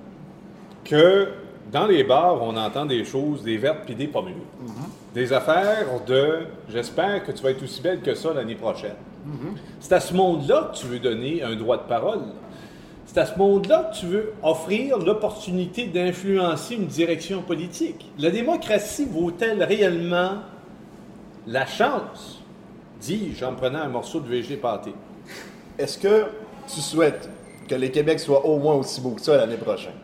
que 0.84 1.28
dans 1.72 1.86
les 1.86 2.04
bars, 2.04 2.42
on 2.42 2.56
entend 2.56 2.84
des 2.84 3.04
choses, 3.04 3.42
des 3.42 3.56
vertes 3.56 3.84
puis 3.86 3.94
des 3.94 4.08
pas 4.08 4.22
mûres. 4.22 4.34
Des 5.14 5.32
affaires 5.32 5.86
de 6.06 6.46
j'espère 6.68 7.24
que 7.24 7.32
tu 7.32 7.42
vas 7.42 7.50
être 7.50 7.62
aussi 7.62 7.80
belle 7.80 8.00
que 8.00 8.14
ça 8.14 8.32
l'année 8.34 8.54
prochaine. 8.56 8.94
C'est 9.80 9.92
à 9.92 10.00
ce 10.00 10.14
monde-là 10.14 10.70
que 10.72 10.78
tu 10.78 10.86
veux 10.86 10.98
donner 10.98 11.42
un 11.42 11.56
droit 11.56 11.76
de 11.76 11.82
parole. 11.82 12.20
C'est 13.06 13.18
à 13.18 13.26
ce 13.26 13.36
monde-là 13.36 13.90
que 13.90 13.98
tu 13.98 14.06
veux 14.06 14.32
offrir 14.42 14.98
l'opportunité 14.98 15.86
d'influencer 15.86 16.76
une 16.76 16.86
direction 16.86 17.42
politique. 17.42 18.10
La 18.18 18.30
démocratie 18.30 19.04
vaut-elle 19.04 19.62
réellement 19.62 20.38
la 21.46 21.66
chance, 21.66 22.40
dis-je 23.00 23.44
en 23.44 23.54
prenant 23.54 23.80
un 23.80 23.88
morceau 23.88 24.20
de 24.20 24.28
VG 24.28 24.56
pâté? 24.56 24.94
Est-ce 25.78 25.98
que 25.98 26.26
tu 26.72 26.80
souhaites 26.80 27.28
que 27.66 27.74
les 27.74 27.90
Québec 27.90 28.20
soient 28.20 28.44
au 28.46 28.58
moins 28.58 28.74
aussi 28.74 29.00
beaux 29.00 29.12
que 29.12 29.22
ça 29.22 29.36
l'année 29.36 29.56
prochaine? 29.56 29.94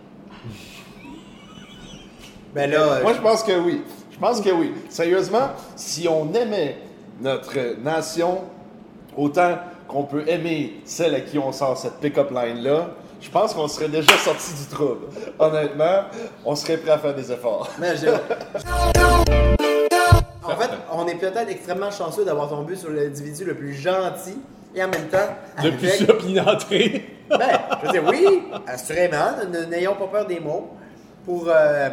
Ben 2.55 2.71
là, 2.71 3.03
Moi, 3.03 3.13
je 3.13 3.21
pense 3.21 3.43
que 3.43 3.59
oui. 3.59 3.83
Je 4.11 4.19
pense 4.19 4.41
que 4.41 4.51
oui. 4.51 4.73
Sérieusement, 4.89 5.51
si 5.77 6.09
on 6.09 6.33
aimait 6.33 6.79
notre 7.21 7.79
nation 7.83 8.41
autant 9.17 9.57
qu'on 9.89 10.03
peut 10.05 10.25
aimer 10.29 10.81
celle 10.85 11.15
à 11.15 11.21
qui 11.21 11.39
on 11.39 11.53
sort 11.53 11.77
cette 11.79 11.95
pick-up 12.01 12.31
line-là, 12.31 12.89
je 13.21 13.31
pense 13.31 13.55
qu'on 13.55 13.69
serait 13.69 13.89
déjà 13.89 14.13
sorti 14.19 14.53
du 14.55 14.67
trouble. 14.67 15.07
Honnêtement, 15.39 16.03
on 16.45 16.55
serait 16.55 16.77
prêt 16.77 16.91
à 16.93 16.99
faire 16.99 17.15
des 17.15 17.33
efforts. 17.33 17.71
Mais 17.79 17.97
je- 17.97 18.09
En 20.45 20.57
fait, 20.57 20.71
on 20.93 21.07
est 21.09 21.17
peut-être 21.17 21.49
extrêmement 21.51 21.91
chanceux 21.91 22.25
d'avoir 22.25 22.49
tombé 22.49 22.77
sur 22.77 22.91
l'individu 22.91 23.45
le 23.45 23.55
plus 23.55 23.75
gentil 23.75 24.39
et 24.75 24.83
en 24.85 24.89
même 24.89 25.09
temps. 25.09 25.19
Depuis 25.63 25.89
avec- 25.89 26.07
ça, 26.07 26.15
puis 26.15 26.31
une 26.31 26.41
entrée. 26.41 27.05
Ben, 27.29 27.59
je 27.83 27.87
veux 27.87 27.93
dire, 27.93 28.05
oui, 28.09 28.43
assurément, 28.69 29.33
n'ayons 29.69 29.95
pas 29.97 30.07
peur 30.07 30.27
des 30.27 30.39
mots. 30.39 30.69
Pour, 31.25 31.47
euh, 31.49 31.89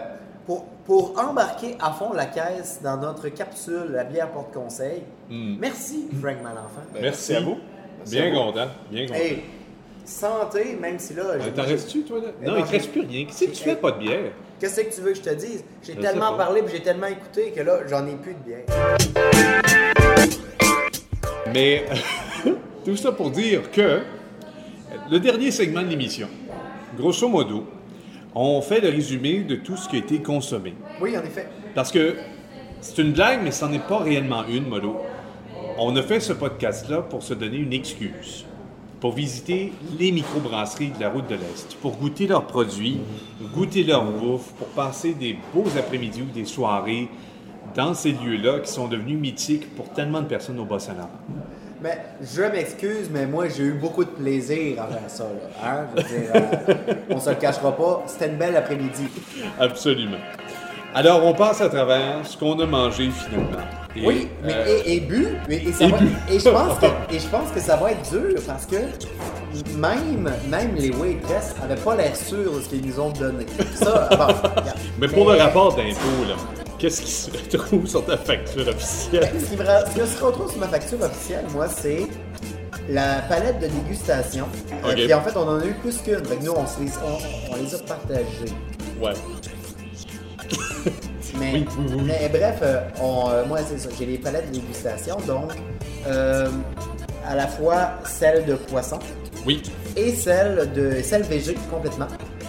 pour, 0.46 0.66
pour 0.86 1.14
embarquer 1.18 1.78
à 1.80 1.92
fond 1.92 2.12
la 2.14 2.26
caisse 2.26 2.80
dans 2.84 2.98
notre 2.98 3.30
capsule, 3.30 3.88
la 3.92 4.04
bière 4.04 4.30
porte-conseil, 4.32 5.04
merci, 5.30 6.08
Frank 6.22 6.42
Malenfant. 6.44 6.84
Merci 7.02 7.36
à 7.36 7.42
vous. 7.42 7.58
Merci 8.00 8.18
à 8.18 8.22
Bien 8.22 8.30
vous. 8.34 8.46
content. 8.52 8.68
Bien 8.92 9.08
content. 9.08 9.20
Hey, 9.20 9.44
santé, 10.04 10.78
même 10.80 11.00
si 11.00 11.14
là. 11.14 11.24
J'ai- 11.40 11.52
T'en 11.52 11.64
restes-tu, 11.64 12.04
toi, 12.04 12.20
là? 12.20 12.28
Non, 12.42 12.52
non, 12.54 12.58
il 12.60 12.66
te 12.66 12.72
reste 12.72 12.92
plus 12.92 13.02
rien. 13.02 13.26
Qu'est-ce 13.26 13.46
que 13.46 13.52
tu 13.52 13.64
fais 13.64 13.76
pas 13.78 13.92
de 13.92 14.00
bière? 14.00 14.32
Qu'est-ce 14.60 14.82
que 14.82 14.94
tu 14.94 15.02
veux 15.02 15.12
que 15.12 15.18
je 15.18 15.22
te 15.22 15.30
dise? 15.34 15.64
J'ai 15.82 15.96
tellement 15.96 16.34
parlé 16.36 16.62
puis 16.62 16.74
j'ai 16.76 16.84
tellement 16.84 17.08
écouté 17.08 17.52
que 17.56 17.62
là, 17.62 17.80
j'en 17.88 18.06
ai 18.08 18.16
plus 18.16 18.34
de 18.34 18.40
bière. 18.40 18.66
Mais 21.54 21.86
tout 22.86 22.96
ça 22.98 23.12
pour 23.12 23.30
dire 23.30 23.72
que 23.72 24.02
le 25.10 25.20
dernier 25.20 25.52
segment 25.52 25.82
de 25.82 25.88
l'émission, 25.88 26.28
grosso 26.98 27.28
modo, 27.28 27.66
on 28.36 28.62
fait 28.62 28.82
le 28.82 28.90
résumé 28.90 29.40
de 29.40 29.56
tout 29.56 29.78
ce 29.78 29.88
qui 29.88 29.96
a 29.98 30.00
été 30.00 30.20
consommé. 30.22 30.74
Oui, 31.02 31.18
en 31.18 31.24
effet. 31.24 31.48
Parce 31.76 31.92
que 31.92 32.16
c'est 32.82 33.02
une 33.02 33.14
blague, 33.14 33.42
mais 33.44 33.52
ce 33.52 33.66
n'en 33.66 33.74
est 33.74 33.88
pas 33.88 34.00
réellement 34.00 34.44
une, 34.48 34.68
Modo. 34.68 34.98
On 35.78 35.96
a 35.96 36.02
fait 36.02 36.20
ce 36.20 36.34
podcast-là 36.34 37.02
pour 37.02 37.24
se 37.24 37.34
donner 37.34 37.58
une 37.58 37.74
excuse. 37.74 38.46
Pour 39.00 39.14
visiter 39.14 39.74
les 40.00 40.12
microbrasseries 40.12 40.92
de 40.92 41.00
la 41.00 41.10
route 41.10 41.28
de 41.28 41.36
l'Est, 41.36 41.76
pour 41.82 41.98
goûter 41.98 42.26
leurs 42.26 42.48
produits, 42.48 43.00
goûter 43.54 43.84
leur 43.84 44.06
bouffe, 44.06 44.54
pour 44.54 44.68
passer 44.68 45.14
des 45.14 45.36
beaux 45.54 45.66
après-midi 45.78 46.22
ou 46.22 46.34
des 46.34 46.46
soirées 46.46 47.10
dans 47.76 47.94
ces 47.94 48.12
lieux-là 48.12 48.60
qui 48.60 48.72
sont 48.72 48.88
devenus 48.88 49.20
mythiques 49.20 49.76
pour 49.76 49.90
tellement 49.90 50.22
de 50.22 50.28
personnes 50.28 50.60
au 50.60 50.66
Bas-Saint-Laurent. 50.66 51.10
Mais 51.84 51.98
je 52.22 52.44
m'excuse, 52.44 53.10
mais 53.12 53.26
moi 53.26 53.50
j'ai 53.50 53.64
eu 53.64 53.74
beaucoup 53.74 54.06
de 54.06 54.10
plaisir 54.10 54.82
à 54.82 54.88
faire 54.88 55.02
ça. 55.10 55.26
Là, 55.26 55.70
hein? 55.70 55.86
Je 55.98 56.02
veux 56.02 56.08
dire, 56.22 56.32
euh, 56.34 56.94
on 57.10 57.20
se 57.20 57.30
le 57.30 57.36
cachera 57.36 57.76
pas, 57.76 58.04
c'était 58.08 58.28
une 58.30 58.38
belle 58.38 58.56
après-midi. 58.56 59.08
Absolument. 59.60 60.16
Alors, 60.96 61.26
on 61.26 61.34
passe 61.34 61.60
à 61.60 61.68
travers 61.70 62.20
ce 62.24 62.38
qu'on 62.38 62.58
a 62.60 62.66
mangé 62.68 63.10
finalement. 63.12 63.58
Et, 63.96 64.06
Oui, 64.06 64.30
mais 64.44 64.54
euh, 64.54 64.80
et, 64.86 64.96
et 64.96 65.00
bu, 65.02 65.28
mais- 65.50 65.58
et, 65.58 65.72
ça 65.74 65.86
et 65.86 65.88
va- 65.90 65.98
bu. 65.98 66.08
et 66.32 66.40
je 66.40 66.50
pense 66.50 66.80
que 66.80 66.86
et 67.16 67.20
je 67.20 67.28
pense 67.28 67.52
que 67.52 67.60
ça 67.60 67.76
va 67.76 67.92
être 67.92 68.10
dur 68.12 68.40
parce 68.48 68.66
que 68.66 68.78
même 69.78 70.32
même 70.50 70.76
les 70.76 70.92
waitresses 70.92 71.54
avaient 71.64 71.76
pas 71.82 71.96
l'air 71.96 72.16
sûrs 72.16 72.54
de 72.54 72.62
ce 72.62 72.70
qu'ils 72.70 72.86
nous 72.88 73.00
ont 73.00 73.10
donné. 73.10 73.46
Ça, 73.76 74.08
bon, 74.12 74.50
mais 75.00 75.08
pour 75.08 75.30
le 75.32 75.38
rapport 75.38 75.76
d'impôt, 75.76 76.24
là, 76.30 76.63
qu'est-ce 76.84 77.02
qui 77.02 77.12
se 77.12 77.32
retrouve 77.58 77.88
sur 77.88 78.04
ta 78.06 78.18
facture 78.18 78.68
officielle? 78.68 79.30
Ce 79.40 79.46
qui, 79.52 79.56
me 79.56 79.64
ra- 79.64 79.86
ce 79.90 79.96
que 79.98 80.06
se 80.06 80.22
retrouve 80.22 80.50
sur 80.52 80.60
ma 80.60 80.68
facture 80.68 81.02
officielle, 81.02 81.46
moi, 81.54 81.68
c'est 81.70 82.08
la 82.90 83.22
palette 83.30 83.60
de 83.62 83.68
dégustation. 83.68 84.46
Euh, 84.84 84.90
Ok. 84.90 84.96
puis 84.96 85.14
en 85.14 85.22
fait, 85.22 85.38
on 85.38 85.48
en 85.48 85.60
a 85.62 85.66
eu 85.66 85.74
plus 85.76 85.98
qu'une. 86.00 86.26
Fait 86.26 86.36
que 86.36 86.44
nous, 86.44 86.52
on, 86.52 86.68
se 86.68 86.82
les, 86.82 86.90
on, 86.98 87.54
on 87.54 87.56
les 87.56 87.74
a 87.74 87.78
partagées. 87.80 88.54
Ouais. 89.02 89.14
Mais, 91.40 91.54
Oui, 91.54 91.66
oui, 91.80 91.86
oui. 91.96 92.02
mais 92.06 92.30
bref, 92.30 92.60
euh, 92.62 92.82
on, 93.02 93.30
euh, 93.32 93.46
moi, 93.46 93.60
c'est 93.68 93.80
ça. 93.80 93.90
J'ai 93.98 94.06
les 94.06 94.18
palettes 94.20 94.52
de 94.52 94.60
dégustation. 94.60 95.16
Donc, 95.26 95.54
euh, 96.06 96.48
à 97.26 97.34
la 97.34 97.48
fois 97.48 97.94
celle 98.06 98.46
de 98.46 98.54
poisson 98.56 99.00
Oui. 99.46 99.64
et 99.96 100.14
celle 100.14 100.72
de 100.74 101.02
celle 101.02 101.24
végé 101.24 101.56
complètement. 101.72 102.06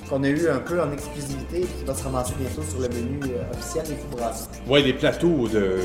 Qu'on 0.09 0.23
a 0.23 0.29
eu 0.29 0.49
un 0.49 0.59
peu 0.59 0.81
en 0.83 0.93
exclusivité 0.93 1.61
et 1.63 1.67
qui 1.67 1.85
va 1.87 1.95
se 1.95 2.05
ramasser 2.05 2.35
bientôt 2.39 2.61
sur 2.69 2.79
le 2.81 2.89
menu 2.89 3.21
euh, 3.25 3.51
officiel 3.55 3.85
des 3.87 3.95
Fous 3.95 4.15
Brassés. 4.17 4.49
Ouais, 4.69 4.83
les 4.83 4.93
plateaux 4.93 5.49
de. 5.49 5.79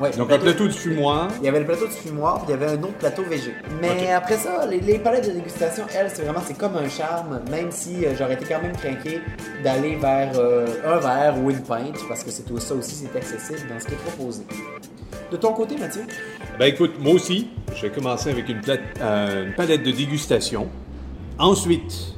Ouais, 0.00 0.10
Donc, 0.16 0.32
un 0.32 0.38
plateau 0.38 0.66
du 0.66 0.72
fumoir. 0.72 1.28
Il 1.40 1.44
y 1.44 1.48
avait 1.48 1.60
le 1.60 1.66
plateau 1.66 1.86
du 1.86 1.92
fumoir, 1.92 2.38
puis 2.38 2.46
il 2.48 2.50
y 2.52 2.54
avait 2.64 2.72
un 2.78 2.82
autre 2.82 2.94
plateau 2.98 3.22
végé. 3.24 3.52
Mais 3.82 4.10
après 4.12 4.38
ça, 4.38 4.64
les, 4.66 4.80
les 4.80 4.98
palettes 4.98 5.28
de 5.28 5.32
dégustation, 5.34 5.84
elles, 5.94 6.10
c'est 6.12 6.22
vraiment, 6.22 6.40
c'est 6.46 6.56
comme 6.56 6.74
un 6.76 6.88
charme, 6.88 7.40
même 7.50 7.70
si 7.70 8.06
euh, 8.06 8.14
j'aurais 8.18 8.34
été 8.34 8.46
quand 8.46 8.62
même 8.62 8.72
craqué 8.76 9.20
d'aller 9.62 9.96
vers 9.96 10.32
euh, 10.38 10.66
un 10.86 10.96
verre 10.98 11.34
ou 11.42 11.50
une 11.50 11.60
pinte, 11.60 11.98
parce 12.08 12.24
que 12.24 12.30
c'est 12.30 12.44
tout 12.44 12.58
ça 12.58 12.74
aussi, 12.74 12.94
c'est 12.94 13.18
accessible 13.18 13.68
dans 13.68 13.78
ce 13.78 13.86
qui 13.86 13.92
est 13.92 13.96
proposé. 14.06 14.42
De 15.30 15.36
ton 15.36 15.52
côté, 15.52 15.76
Mathieu? 15.76 16.02
Ben 16.58 16.66
écoute, 16.66 16.92
moi 16.98 17.12
aussi, 17.12 17.50
j'ai 17.74 17.90
commencé 17.90 18.30
avec 18.30 18.48
une, 18.48 18.60
plate- 18.62 18.80
euh, 19.02 19.46
une 19.48 19.52
palette 19.54 19.82
de 19.82 19.90
dégustation. 19.90 20.68
Ensuite, 21.38 22.15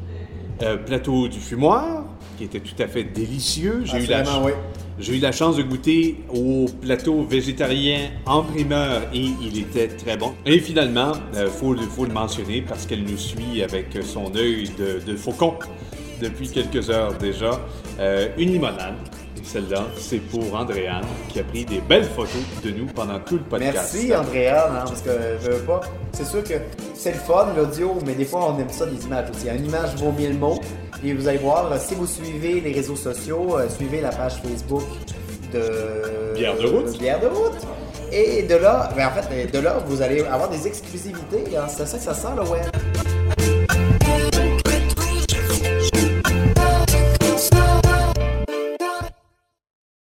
euh, 0.62 0.76
plateau 0.76 1.28
du 1.28 1.38
fumoir, 1.38 2.04
qui 2.36 2.44
était 2.44 2.60
tout 2.60 2.80
à 2.82 2.86
fait 2.88 3.04
délicieux. 3.04 3.82
J'ai 3.84 4.04
eu, 4.04 4.06
la 4.06 4.18
Assurément, 4.18 4.44
ch- 4.46 4.54
oui. 4.56 4.62
j'ai 5.00 5.16
eu 5.16 5.20
la 5.20 5.32
chance 5.32 5.56
de 5.56 5.62
goûter 5.62 6.16
au 6.32 6.66
plateau 6.80 7.22
végétarien 7.24 8.10
en 8.26 8.42
primeur 8.42 9.02
et 9.12 9.26
il 9.42 9.58
était 9.58 9.88
très 9.88 10.16
bon. 10.16 10.32
Et 10.46 10.58
finalement, 10.60 11.12
il 11.34 11.46
faut, 11.48 11.74
le- 11.74 11.82
faut 11.82 12.04
le 12.04 12.12
mentionner 12.12 12.62
parce 12.62 12.86
qu'elle 12.86 13.02
nous 13.04 13.16
suit 13.18 13.62
avec 13.62 13.86
son 14.02 14.34
œil 14.36 14.70
de, 14.78 15.00
de 15.10 15.16
faucon 15.16 15.54
depuis 16.20 16.48
quelques 16.48 16.90
heures 16.90 17.14
déjà, 17.18 17.60
euh, 18.00 18.28
une 18.38 18.52
limonade. 18.52 18.94
Celle-là, 19.50 19.86
c'est 19.96 20.18
pour 20.18 20.54
Andréane 20.54 21.04
qui 21.30 21.40
a 21.40 21.42
pris 21.44 21.64
des 21.64 21.80
belles 21.80 22.04
photos 22.04 22.42
de 22.62 22.70
nous 22.70 22.84
pendant 22.86 23.18
tout 23.20 23.36
le 23.36 23.42
podcast. 23.44 23.94
Merci, 23.94 24.14
Andréane, 24.14 24.76
hein, 24.76 24.84
parce 24.86 25.00
que 25.00 25.10
je 25.42 25.50
veux 25.52 25.60
pas. 25.64 25.80
C'est 26.12 26.26
sûr 26.26 26.44
que 26.44 26.54
c'est 26.94 27.12
le 27.12 27.18
fun, 27.18 27.46
l'audio, 27.56 27.94
mais 28.06 28.12
des 28.14 28.26
fois, 28.26 28.52
on 28.54 28.58
aime 28.60 28.68
ça, 28.68 28.84
des 28.84 29.02
images 29.06 29.30
aussi. 29.30 29.46
Une 29.48 29.64
image 29.64 29.94
vaut 29.96 30.12
mille 30.12 30.38
mots. 30.38 30.60
Et 31.02 31.14
vous 31.14 31.26
allez 31.28 31.38
voir, 31.38 31.72
si 31.80 31.94
vous 31.94 32.06
suivez 32.06 32.60
les 32.60 32.72
réseaux 32.72 32.96
sociaux, 32.96 33.56
euh, 33.56 33.68
suivez 33.70 34.00
la 34.02 34.10
page 34.10 34.34
Facebook 34.42 34.82
de. 35.54 36.34
Bière 36.34 36.56
de 36.58 36.66
route. 36.66 36.98
Bière 36.98 37.20
de 37.20 37.26
route. 37.28 37.56
Et 38.12 38.42
de 38.42 38.54
là, 38.56 38.90
ben 38.96 39.06
en 39.06 39.10
fait, 39.22 39.50
de 39.50 39.58
là, 39.60 39.76
vous 39.86 40.02
allez 40.02 40.22
avoir 40.24 40.50
des 40.50 40.66
exclusivités. 40.66 41.44
hein. 41.56 41.66
C'est 41.68 41.86
ça 41.86 41.96
que 41.96 42.04
ça 42.04 42.14
sent, 42.14 42.28
le 42.36 42.42
web. 42.50 42.64